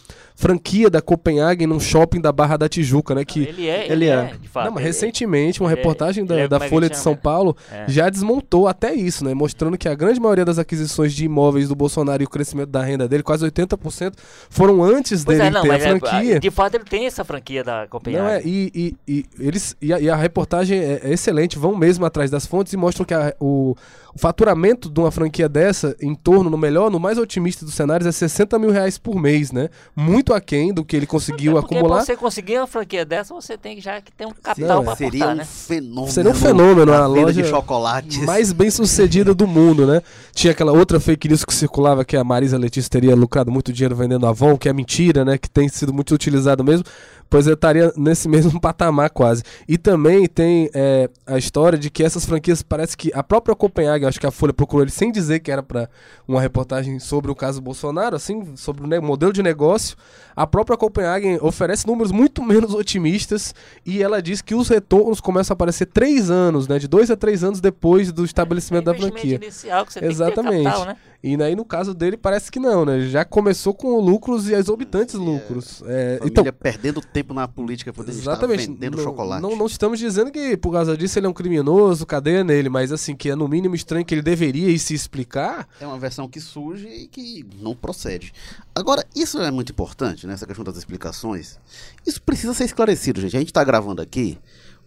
[0.43, 3.25] franquia da Copenhagen num shopping da Barra da Tijuca, né?
[3.25, 4.13] Que Ele é, Ele ele, é.
[4.15, 4.35] é.
[4.41, 4.65] de fato.
[4.67, 7.57] não, mas ele- recentemente uma é- reportagem da, é- da é Folha de São Paulo
[7.71, 7.85] É.
[7.87, 9.35] já desmontou até isso, né?
[9.35, 12.83] Mostrando que a grande maioria das aquisições de imóveis do Bolsonaro e o crescimento da
[12.83, 14.15] renda dele, quase 80%,
[14.51, 16.41] foram antes Pois dele é, não, ter a é- franquia.
[16.41, 18.45] de fato ele tem essa franquia da Não, Copenhague.
[18.45, 22.05] é, e, e, e eles, e, a, e a reportagem é, é excelente, vão mesmo
[22.05, 23.77] atrás das fontes e mostram que a- o,
[24.15, 28.07] o faturamento de uma franquia dessa, em torno, no melhor, no mais otimista dos cenários,
[28.07, 29.69] é 60 mil reais por mês, né?
[29.97, 31.97] Muito aquém do que ele conseguiu É porque acumular.
[31.97, 34.97] pra você conseguir uma franquia dessa, você tem que já que ter um capital pra
[34.97, 35.45] seria aportar, um né?
[35.45, 36.13] fenômeno.
[36.13, 38.19] Seria um fenômeno, a loja de chocolates.
[38.25, 40.03] mais bem sucedida do mundo, né?
[40.35, 43.97] Tinha aquela outra fake news que circulava que a Marisa Letícia teria lucrado muito dinheiro
[43.97, 45.39] vendendo Avon, que é mentira, né?
[45.39, 46.85] Que tem sido muito utilizado mesmo.
[47.33, 49.43] Pois eu estaria nesse mesmo patamar quase.
[49.67, 54.05] E também tem é, a história de que essas franquias parece que a própria Copenhague,
[54.05, 55.89] acho que a Folha procurou ele sem dizer que era para
[56.29, 59.97] uma reportagem sobre o caso Bolsonaro, assim, sobre o modelo de negócio.
[60.37, 63.55] A própria Copenhagen oferece números muito menos otimistas
[63.87, 66.79] e ela diz que os retornos começam a aparecer três anos, né?
[66.79, 69.37] De dois a três anos depois do estabelecimento da É investimento franquia.
[69.37, 70.51] inicial que você Exatamente.
[70.51, 70.97] tem que ter capital, né?
[71.23, 73.03] E aí, no caso dele, parece que não, né?
[73.03, 75.81] Já começou com lucros e exorbitantes lucros.
[75.87, 78.63] É, Família então, perdendo tempo na política poder exatamente.
[78.63, 79.41] estar vendendo não, chocolate.
[79.41, 82.91] Não, não estamos dizendo que por causa disso ele é um criminoso, cadeia nele, mas
[82.91, 85.69] assim, que é no mínimo estranho que ele deveria ir se explicar.
[85.81, 88.33] É uma versão que surge e que não procede.
[88.75, 90.35] Agora, isso é muito importante, né?
[90.35, 91.57] Essa questão das explicações.
[92.05, 93.37] Isso precisa ser esclarecido, gente.
[93.37, 94.41] A gente está gravando aqui,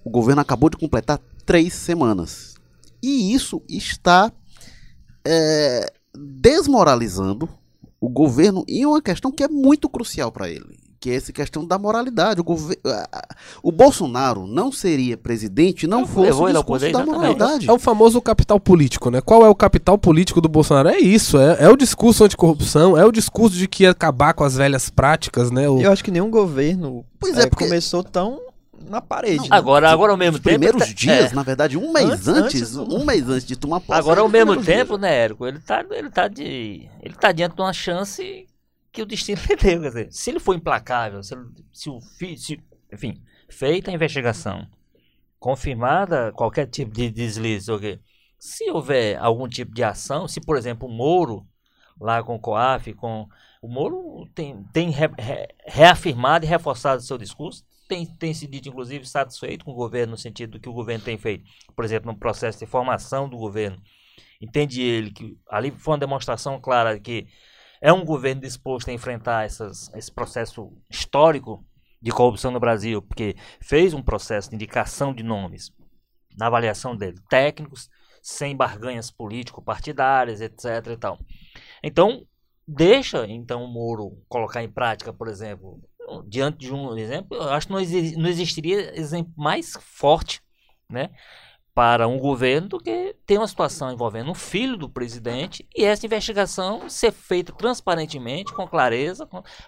[0.04, 2.56] o governo acabou de completar três semanas.
[3.02, 4.34] E isso está
[5.26, 7.50] é, desmoralizando
[8.00, 10.78] o governo em uma questão que é muito crucial para ele.
[11.00, 12.42] Que é essa questão da moralidade.
[12.42, 12.80] O, gover-
[13.62, 17.70] o Bolsonaro não seria presidente não Eu- fosse o discurso poder, da moralidade.
[17.70, 19.22] É o famoso capital político, né?
[19.22, 20.90] Qual é o capital político do Bolsonaro?
[20.90, 24.44] É isso, é, é o discurso anticorrupção, é o discurso de que ia acabar com
[24.44, 25.70] as velhas práticas, né?
[25.70, 28.40] O- Eu acho que nenhum governo Pois é, eh, porque- começão tão
[28.90, 29.38] na parede.
[29.38, 29.50] Não, né?
[29.58, 30.50] Agora, agora ao mesmo Os tempo.
[30.60, 31.36] primeiros tá- dias, é.
[31.36, 34.00] na verdade, um mês Antes- antes, um mês antes de tomar posse.
[34.00, 35.00] Agora, ao os mesmo tempo, dias.
[35.02, 35.46] né, Érico?
[35.48, 36.90] Ele tá, ele tá de.
[37.02, 38.48] Ele tá diante de uma chance
[38.92, 39.82] que o destino lhe deu.
[39.82, 41.36] Quer dizer, se ele for implacável, se,
[41.74, 42.60] se o se-
[42.94, 44.68] enfim, feita a investigação,
[45.40, 48.00] confirmada qualquer tipo de deslize, ok?
[48.40, 51.46] Se houver algum tipo de ação, se por exemplo o Moro,
[52.00, 53.28] lá com o COAF, com.
[53.62, 58.70] O Moro tem, tem re- re- reafirmado e reforçado seu discurso, tem, tem se dito,
[58.70, 61.46] inclusive, satisfeito com o governo, no sentido do que o governo tem feito,
[61.76, 63.82] por exemplo, no processo de formação do governo.
[64.42, 67.28] Entende ele que ali foi uma demonstração clara de que
[67.82, 71.66] é um governo disposto a enfrentar essas, esse processo histórico
[72.02, 75.72] de corrupção no Brasil, porque fez um processo de indicação de nomes,
[76.38, 77.90] na avaliação dele, técnicos,
[78.22, 80.66] sem barganhas político-partidárias, etc.
[80.92, 81.20] E tal.
[81.84, 82.26] Então,
[82.68, 85.80] deixa então o Moro colocar em prática, por exemplo,
[86.28, 90.42] diante de um exemplo, eu acho que não, exi- não existiria exemplo mais forte,
[90.90, 91.10] né,
[91.74, 96.06] para um governo do que ter uma situação envolvendo um filho do presidente e essa
[96.06, 99.28] investigação ser feita transparentemente, com clareza,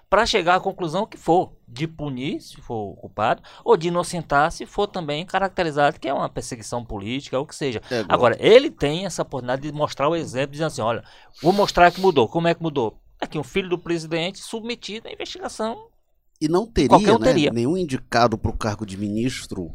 [0.09, 4.65] para chegar à conclusão que for, de punir se for culpado, ou de inocentar se
[4.65, 7.81] for também caracterizado que é uma perseguição política, ou o que seja.
[7.91, 11.03] É, Agora, ele tem essa oportunidade de mostrar o exemplo, dizendo assim, olha,
[11.41, 12.29] vou mostrar que mudou.
[12.29, 13.01] Como é que mudou?
[13.19, 15.89] Aqui um filho do presidente submetido à investigação.
[16.39, 17.51] E não teria, um né, teria.
[17.51, 19.71] nenhum indicado para o cargo de ministro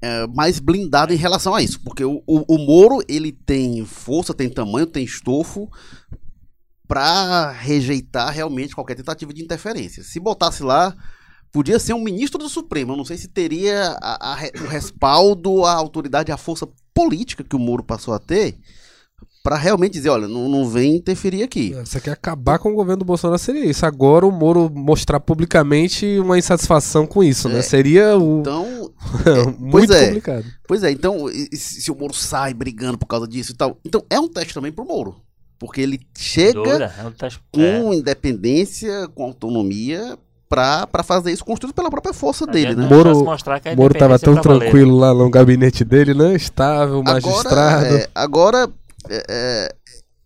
[0.00, 1.80] é, mais blindado em relação a isso.
[1.82, 5.68] Porque o, o, o Moro, ele tem força, tem tamanho, tem estofo
[6.86, 10.02] para rejeitar realmente qualquer tentativa de interferência.
[10.02, 10.96] Se botasse lá,
[11.52, 12.92] podia ser um ministro do Supremo.
[12.92, 17.56] Eu não sei se teria a- a o respaldo, a autoridade, a força política que
[17.56, 18.58] o Moro passou a ter
[19.48, 21.72] pra realmente dizer, olha, não, não vem interferir aqui.
[21.74, 23.86] É, Você quer acabar com o governo do Bolsonaro, seria isso.
[23.86, 27.60] Agora o Moro mostrar publicamente uma insatisfação com isso, né?
[27.60, 27.62] É.
[27.62, 28.40] Seria o...
[28.40, 28.90] Então,
[29.58, 30.06] muito pois é.
[30.08, 30.44] complicado.
[30.66, 33.78] pois é, então, e- se o Moro sai brigando por causa disso e tal.
[33.86, 35.16] Então, é um teste também pro Moro.
[35.58, 37.96] Porque ele chega Dúvida, é um teste- com é.
[37.96, 42.86] independência, com autonomia, pra, pra fazer isso construído pela própria força A dele, né?
[42.86, 44.58] Moro- precisa mostrar que a O Moro tava tão é valer.
[44.60, 46.34] tranquilo lá no gabinete dele, né?
[46.36, 47.86] Estável, magistrado.
[47.86, 48.70] Agora, é, agora
[49.08, 49.68] é, é,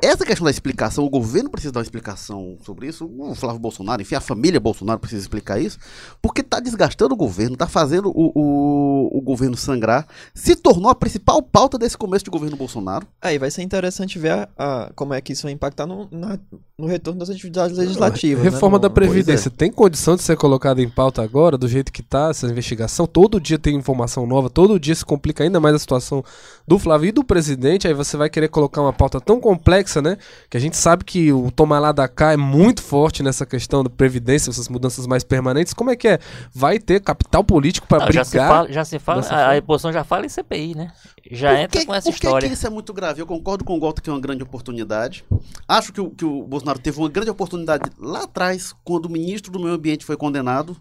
[0.02, 4.02] essa questão da explicação, o governo precisa dar uma explicação sobre isso, o Flávio Bolsonaro,
[4.02, 5.78] enfim, a família Bolsonaro precisa explicar isso,
[6.20, 10.94] porque tá desgastando o governo, tá fazendo o, o, o governo sangrar, se tornou a
[10.94, 13.06] principal pauta desse começo de governo Bolsonaro.
[13.20, 16.38] Aí vai ser interessante ver a, a- como é que isso vai impactar no, na-
[16.78, 18.42] no retorno das atividades legislativas.
[18.44, 18.82] Reforma né?
[18.82, 22.30] da No- Previdência tem condição de ser colocada em pauta agora, do jeito que tá
[22.30, 23.06] essa investigação?
[23.06, 26.24] Todo dia tem informação nova, todo dia se complica ainda mais a situação
[26.66, 27.86] do Flávio e do presidente.
[27.86, 30.16] Aí você vai querer colocar uma pauta tão complexa, né?
[30.48, 33.82] Que a gente sabe que o tomar lá da cá é muito forte nessa questão
[33.84, 35.74] da Previdência, essas mudanças mais permanentes.
[35.74, 36.18] Como é que é?
[36.54, 38.24] Vai ter capital político para brigar?
[38.24, 40.92] já se fala, já se fala a, a oposição já fala em CPI, né?
[41.30, 42.48] Já Por entra que- com essa por que história.
[42.48, 43.20] que isso é muito grave?
[43.20, 45.24] Eu concordo com o Walter que é uma grande oportunidade.
[45.68, 49.50] Acho que o, que o Bolsonaro teve uma grande oportunidade lá atrás, quando o ministro
[49.52, 50.76] do Meio Ambiente foi condenado,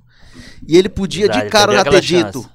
[0.68, 2.50] e ele podia Verdade, de cara já ter dito, chance.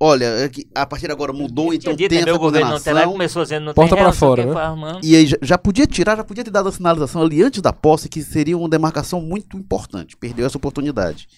[0.00, 2.92] Olha, é que a partir de agora mudou, então dito, tem essa governo não tem
[2.94, 3.12] lá, condenação.
[3.12, 5.00] começou dizendo não Porta o fora, né?
[5.02, 7.72] E aí já, já podia tirar, já podia ter dado a sinalização ali antes da
[7.72, 10.16] posse, que seria uma demarcação muito importante.
[10.16, 11.28] Perdeu essa oportunidade.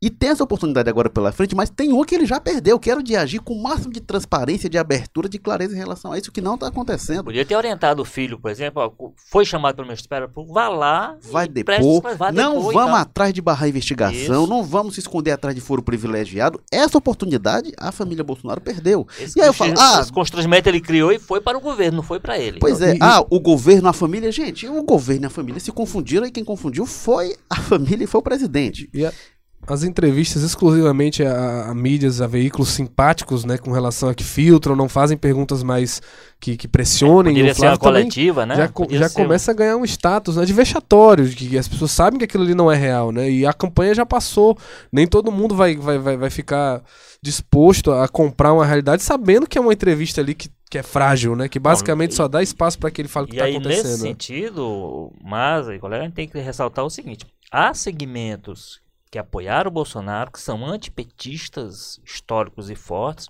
[0.00, 2.90] E tem essa oportunidade agora pela frente, mas tem uma que ele já perdeu, que
[2.90, 6.18] era de agir com o máximo de transparência, de abertura, de clareza em relação a
[6.18, 7.24] isso, que não está acontecendo.
[7.24, 11.16] Podia ter orientado o filho, por exemplo, ó, foi chamado pelo Ministério Público, vá lá
[11.30, 14.46] Vai e depor, preste vá não depor vamos atrás de barrar a investigação, Isso.
[14.46, 16.60] não vamos se esconder atrás de foro privilegiado.
[16.70, 19.06] Essa oportunidade a família Bolsonaro perdeu.
[19.18, 21.96] Esse E aí eu falo, ah, esse constrangimento ele criou e foi para o governo,
[21.96, 22.58] não foi para ele.
[22.58, 26.26] Pois é, ah, o governo, a família, gente, o governo e a família se confundiram
[26.26, 28.90] e quem confundiu foi a família e foi o presidente.
[29.06, 29.35] A-
[29.72, 34.76] as entrevistas exclusivamente a, a mídias, a veículos simpáticos, né, com relação a que filtram,
[34.76, 36.00] não fazem perguntas mais
[36.40, 37.32] que, que pressionem.
[37.34, 38.54] Poderia o ser uma Flávio coletiva, né?
[38.56, 41.90] já, já um- começa a ganhar um status né, de vexatório, de que as pessoas
[41.90, 43.30] sabem que aquilo ali não é real, né?
[43.30, 44.56] E a campanha já passou.
[44.92, 46.82] Nem todo mundo vai, vai, vai, vai ficar
[47.22, 51.34] disposto a comprar uma realidade sabendo que é uma entrevista ali que, que é frágil,
[51.34, 51.48] né?
[51.48, 53.54] Que basicamente e- só dá espaço para que ele fale o que E está aí,
[53.58, 54.02] nesse acontecendo.
[54.02, 54.08] né?
[54.08, 55.12] sentido,
[55.74, 60.30] e colega, a gente tem que ressaltar o seguinte: há segmentos que apoiaram o Bolsonaro,
[60.30, 63.28] que são antipetistas históricos e fortes,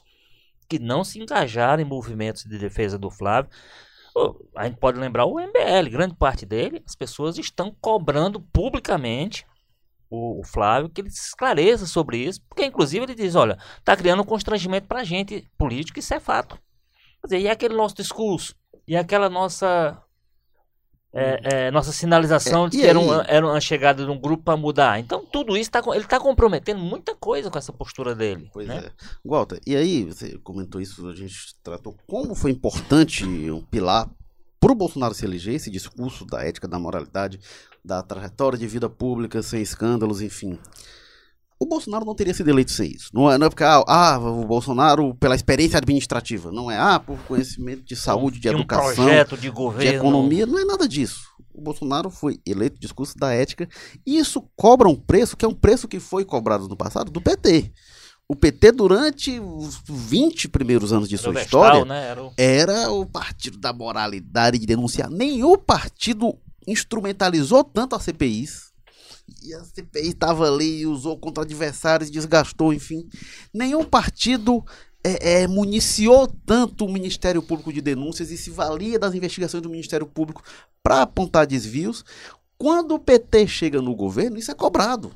[0.68, 3.50] que não se engajaram em movimentos de defesa do Flávio.
[4.56, 9.46] A gente pode lembrar o MBL, grande parte dele, as pessoas estão cobrando publicamente
[10.08, 13.96] o, o Flávio que ele se esclareça sobre isso, porque inclusive ele diz, olha, tá
[13.96, 16.58] criando um constrangimento pra gente político, isso é fato.
[17.20, 18.54] Quer dizer, e aquele nosso discurso?
[18.88, 20.00] E aquela nossa
[21.16, 24.44] é, é, nossa sinalização É, de que era, um- era uma chegada de um grupo
[24.44, 24.98] para mudar.
[25.00, 28.48] Então, tudo isso tá, ele está comprometendo muita coisa com essa postura dele.
[28.52, 28.84] Pois né?
[28.86, 28.90] é.
[29.24, 34.08] Walter, e aí, você comentou isso, a gente tratou como foi importante um pilar
[34.60, 37.38] pro Bolsonaro se eleger, esse discurso da ética, da moralidade,
[37.84, 40.58] da trajetória de vida pública, sem escândalos, enfim.
[41.58, 43.08] O Bolsonaro não teria sido eleito sem isso.
[43.14, 46.52] Não é, não é porque, ah, ah, o Bolsonaro pela experiência administrativa.
[46.52, 49.98] Não é, ah, por conhecimento de saúde, de um educação, projeto de de governo.
[49.98, 51.22] economia, não é nada disso.
[51.54, 53.66] O Bolsonaro foi eleito discurso da ética
[54.06, 57.22] e isso cobra um preço que é um preço que foi cobrado no passado do
[57.22, 57.72] PT.
[58.28, 62.08] O PT, durante os 20 primeiros anos de Era sua Vestal, história, né?
[62.10, 65.08] Era o- era o partido da moralidade de denunciar.
[65.08, 68.65] Nenhum partido instrumentalizou tanto as CPIs.
[69.42, 73.08] E a CPI estava ali, usou contra adversários, desgastou, enfim.
[73.52, 74.64] Nenhum partido
[75.04, 79.70] é, é, municiou tanto o Ministério Público de denúncias e se valia das investigações do
[79.70, 80.42] Ministério Público
[80.82, 82.04] para apontar desvios.
[82.58, 85.12] Quando o PT chega no governo, isso é cobrado.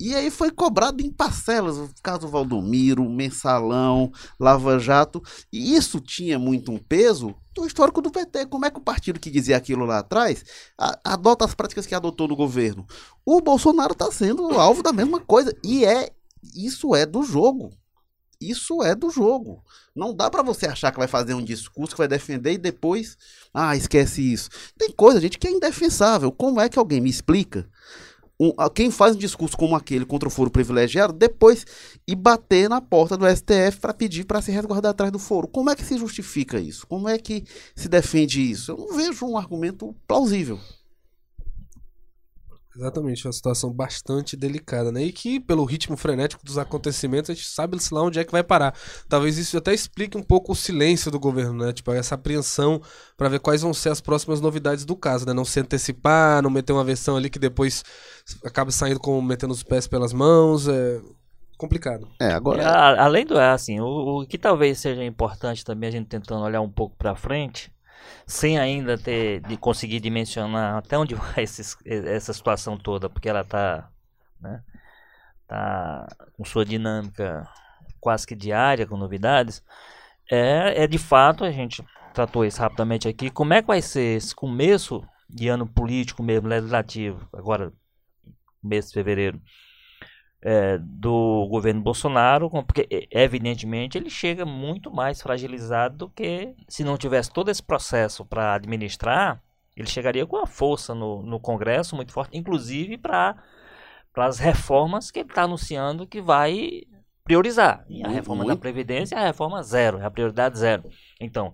[0.00, 5.20] E aí foi cobrado em parcelas, o caso Valdomiro, Mensalão, Lava Jato.
[5.52, 8.46] E isso tinha muito um peso do histórico do PT.
[8.46, 10.44] Como é que o partido que dizia aquilo lá atrás
[11.04, 12.86] adota as práticas que adotou no governo?
[13.24, 15.54] O Bolsonaro está sendo alvo da mesma coisa.
[15.64, 16.10] E é
[16.54, 17.70] isso é do jogo.
[18.40, 19.64] Isso é do jogo.
[19.94, 23.18] Não dá pra você achar que vai fazer um discurso que vai defender e depois,
[23.52, 24.48] ah, esquece isso.
[24.78, 26.30] Tem coisa, gente, que é indefensável.
[26.30, 27.68] Como é que alguém me explica?
[28.40, 31.64] Um- quem faz um discurso como aquele contra o foro privilegiado, depois
[32.06, 35.48] e bater na porta do STF para pedir para se resguardar atrás do foro.
[35.48, 36.86] Como é que se justifica isso?
[36.86, 38.72] Como é que se defende isso?
[38.72, 40.58] Eu não vejo um argumento plausível.
[42.78, 45.02] Exatamente, uma situação bastante delicada, né?
[45.02, 48.44] E que, pelo ritmo frenético dos acontecimentos, a gente sabe lá onde é que vai
[48.44, 48.72] parar.
[49.08, 51.72] Talvez isso até explique um pouco o silêncio do governo, né?
[51.72, 52.80] Tipo, essa apreensão
[53.16, 55.32] para ver quais vão ser as próximas novidades do caso, né?
[55.32, 57.82] Não se antecipar, não meter uma versão ali que depois
[58.44, 60.68] acaba saindo com metendo os pés pelas mãos.
[60.68, 61.00] É
[61.56, 62.06] complicado.
[62.20, 62.64] É, agora.
[62.64, 66.44] A- além do é, assim, o, o que talvez seja importante também a gente tentando
[66.44, 67.72] olhar um pouco para frente,
[68.26, 73.90] sem ainda ter de conseguir dimensionar até onde vai essa situação toda, porque ela tá,
[74.40, 74.62] né,
[75.46, 77.48] tá com sua dinâmica
[78.00, 79.62] quase que diária com novidades,
[80.30, 83.30] é, é de fato a gente tratou isso rapidamente aqui.
[83.30, 87.72] Como é que vai ser esse começo de ano político mesmo legislativo agora
[88.62, 89.40] mês de fevereiro?
[90.40, 96.84] É, do governo Bolsonaro, porque é, evidentemente ele chega muito mais fragilizado do que se
[96.84, 99.42] não tivesse todo esse processo para administrar,
[99.76, 103.36] ele chegaria com a força no, no Congresso muito forte, inclusive para
[104.16, 106.82] as reformas que ele está anunciando que vai
[107.24, 107.84] priorizar.
[107.88, 108.60] E a reforma da Muito.
[108.60, 110.84] Previdência é a reforma zero, é a prioridade zero.
[111.20, 111.52] Então,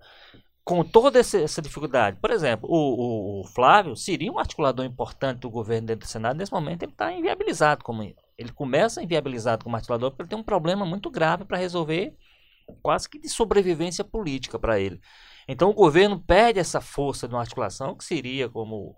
[0.65, 5.41] com toda esse- essa dificuldade, por exemplo, o, o- o Flávio seria um articulador importante
[5.41, 8.03] do governo dentro do Senado, nesse momento ele está inviabilizado como
[8.37, 12.15] ele começa inviabilizado como articulador porque ele tem um problema muito grave para resolver,
[12.83, 15.01] quase que de sobrevivência política para ele.
[15.47, 18.97] Então o governo perde essa força de uma articulação que seria, como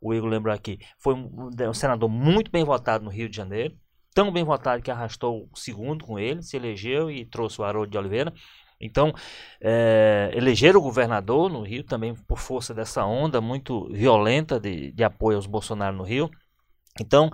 [0.00, 3.76] o Igor lembrou aqui, foi um, um senador muito bem votado no Rio de Janeiro,
[4.14, 7.90] tão bem votado que arrastou o segundo com ele, se elegeu e trouxe o Haroldo
[7.90, 8.32] de Oliveira.
[8.80, 9.12] Então,
[9.60, 15.02] é, elegeram o governador no Rio também por força dessa onda muito violenta de, de
[15.02, 16.30] apoio aos Bolsonaro no Rio.
[17.00, 17.30] Então,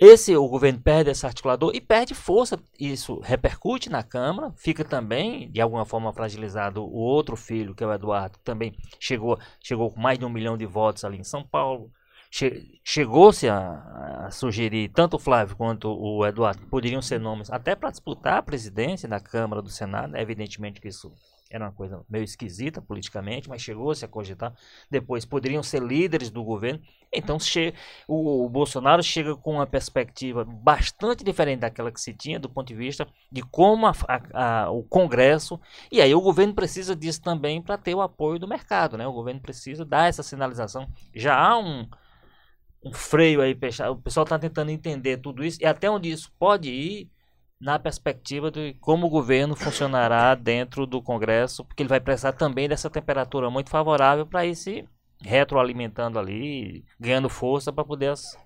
[0.00, 2.58] esse o governo perde esse articulador e perde força.
[2.78, 7.86] Isso repercute na Câmara, fica também de alguma forma fragilizado o outro filho, que é
[7.86, 11.24] o Eduardo, que também chegou, chegou com mais de um milhão de votos ali em
[11.24, 11.90] São Paulo.
[12.30, 17.74] Che- Chegou-se a, a sugerir tanto o Flávio quanto o Eduardo poderiam ser nomes até
[17.74, 20.16] para disputar a presidência da Câmara do Senado.
[20.16, 21.12] Evidentemente que isso
[21.50, 24.54] era uma coisa meio esquisita politicamente, mas chegou-se a cogitar.
[24.90, 26.80] Depois poderiam ser líderes do governo.
[27.12, 27.38] Então
[28.08, 32.68] o, o Bolsonaro chega com uma perspectiva bastante diferente daquela que se tinha do ponto
[32.68, 37.20] de vista de como a- a- a- o Congresso e aí o governo precisa disso
[37.22, 39.06] também para ter o apoio do mercado, né?
[39.06, 40.88] O governo precisa dar essa sinalização.
[41.14, 41.86] Já há um,
[42.84, 43.52] um freio aí.
[43.90, 47.10] O pessoal está tentando entender tudo isso e até onde isso pode ir
[47.60, 52.68] na perspectiva de como o governo funcionará dentro do Congresso, porque ele vai precisar também
[52.68, 54.84] dessa temperatura muito favorável para ir se
[55.22, 58.10] retroalimentando ali, ganhando força para poder.
[58.12, 58.36] as-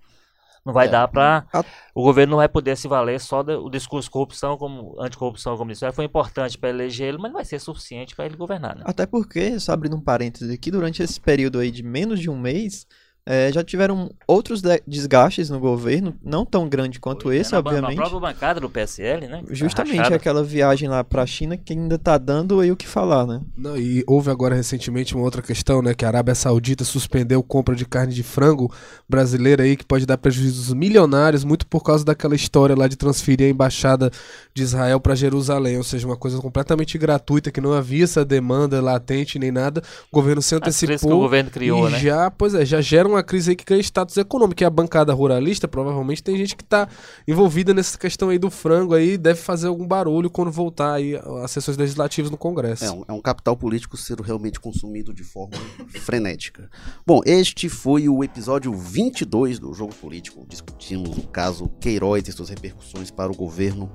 [0.67, 0.91] Não vai É.
[0.91, 1.47] dar para.
[1.53, 1.62] A-
[1.95, 5.71] O governo não vai poder se valer só do discurso de corrupção, como anticorrupção, como
[5.71, 5.93] disse.
[5.93, 8.75] Foi importante para eleger ele, mas não vai ser suficiente para ele governar.
[8.75, 8.83] Né?
[8.87, 12.39] Até porque, só abrindo um parênteses aqui, durante esse período aí de menos de um
[12.39, 12.87] mês,
[13.27, 17.59] eh, já tiveram outros de- desgastes no governo, não tão grande quanto Foi, esse, né,
[17.59, 17.97] na, Na obviamente.
[17.97, 19.39] própria bancada do PSL, né?
[19.47, 20.16] tá Justamente rachada.
[20.16, 23.41] aquela viagem lá pra China que ainda tá dando aí o que falar, né?
[23.57, 25.95] Não, e houve agora recentemente uma outra questão, né?
[25.95, 28.70] Que a Arábia Saudita suspendeu compra de carne de frango
[29.09, 33.47] brasileira aí, que pode dar prejuízos milionários, muito por causa daquela história lá de transferir
[33.47, 34.11] a embaixada
[34.53, 35.77] de Israel para Jerusalém.
[35.77, 39.83] Ou seja, uma coisa completamente gratuita, que não havia essa demanda latente nem nada.
[40.12, 41.20] O governo se As crises que o antecipou.
[41.20, 41.99] governo criou, e né?
[42.01, 44.62] já, pois é, já gera uma crise aí que ganha status econômico.
[44.62, 46.89] E a bancada ruralista, provavelmente, tem gente que tá
[47.27, 51.51] envolvida nessa questão aí do frango aí, deve fazer algum barulho quando voltar aí às
[51.51, 52.85] sessões legislativas no Congresso.
[52.85, 55.57] É um, é um capital político sendo realmente consumido de forma
[55.89, 56.71] frenética.
[57.07, 60.45] Bom, este foi o episódio 22 do Jogo Político.
[60.49, 63.91] Discutimos o caso Queiroz e suas repercussões para o governo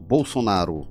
[0.00, 0.88] Bolsonaro.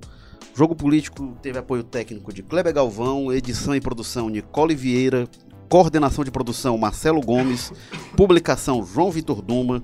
[0.58, 5.28] Jogo Político teve apoio técnico de Kleber Galvão, edição e produção Nicole Vieira,
[5.70, 7.72] coordenação de produção Marcelo Gomes,
[8.16, 9.84] publicação João Vitor Duma,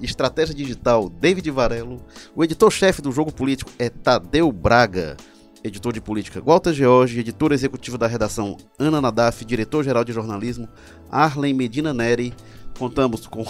[0.00, 2.02] estratégia digital David Varelo,
[2.34, 5.16] o editor-chefe do Jogo Político é Tadeu Braga.
[5.62, 10.66] Editor de política Walter George, editor executivo da redação Ana Nadaf, diretor-geral de jornalismo
[11.10, 12.32] Arlen Medina Neri.
[12.78, 13.44] Contamos com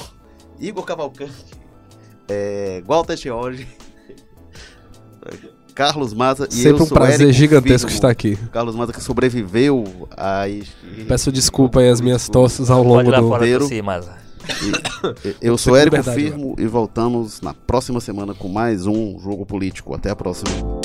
[0.59, 1.33] Igor Cavalcante,
[2.28, 3.68] é, Walter George,
[5.75, 7.95] Carlos Maza e eu Sempre um sou prazer Érico gigantesco Firmo.
[7.95, 8.37] estar aqui.
[8.53, 10.45] Carlos Maza que sobreviveu a.
[11.09, 13.29] Peço desculpa aí as minhas tosses ao longo do.
[13.29, 14.21] fora tossir, Maza.
[15.41, 19.95] Eu sou Érico liberdade, Firmo e voltamos na próxima semana com mais um Jogo Político.
[19.95, 20.80] Até a próxima.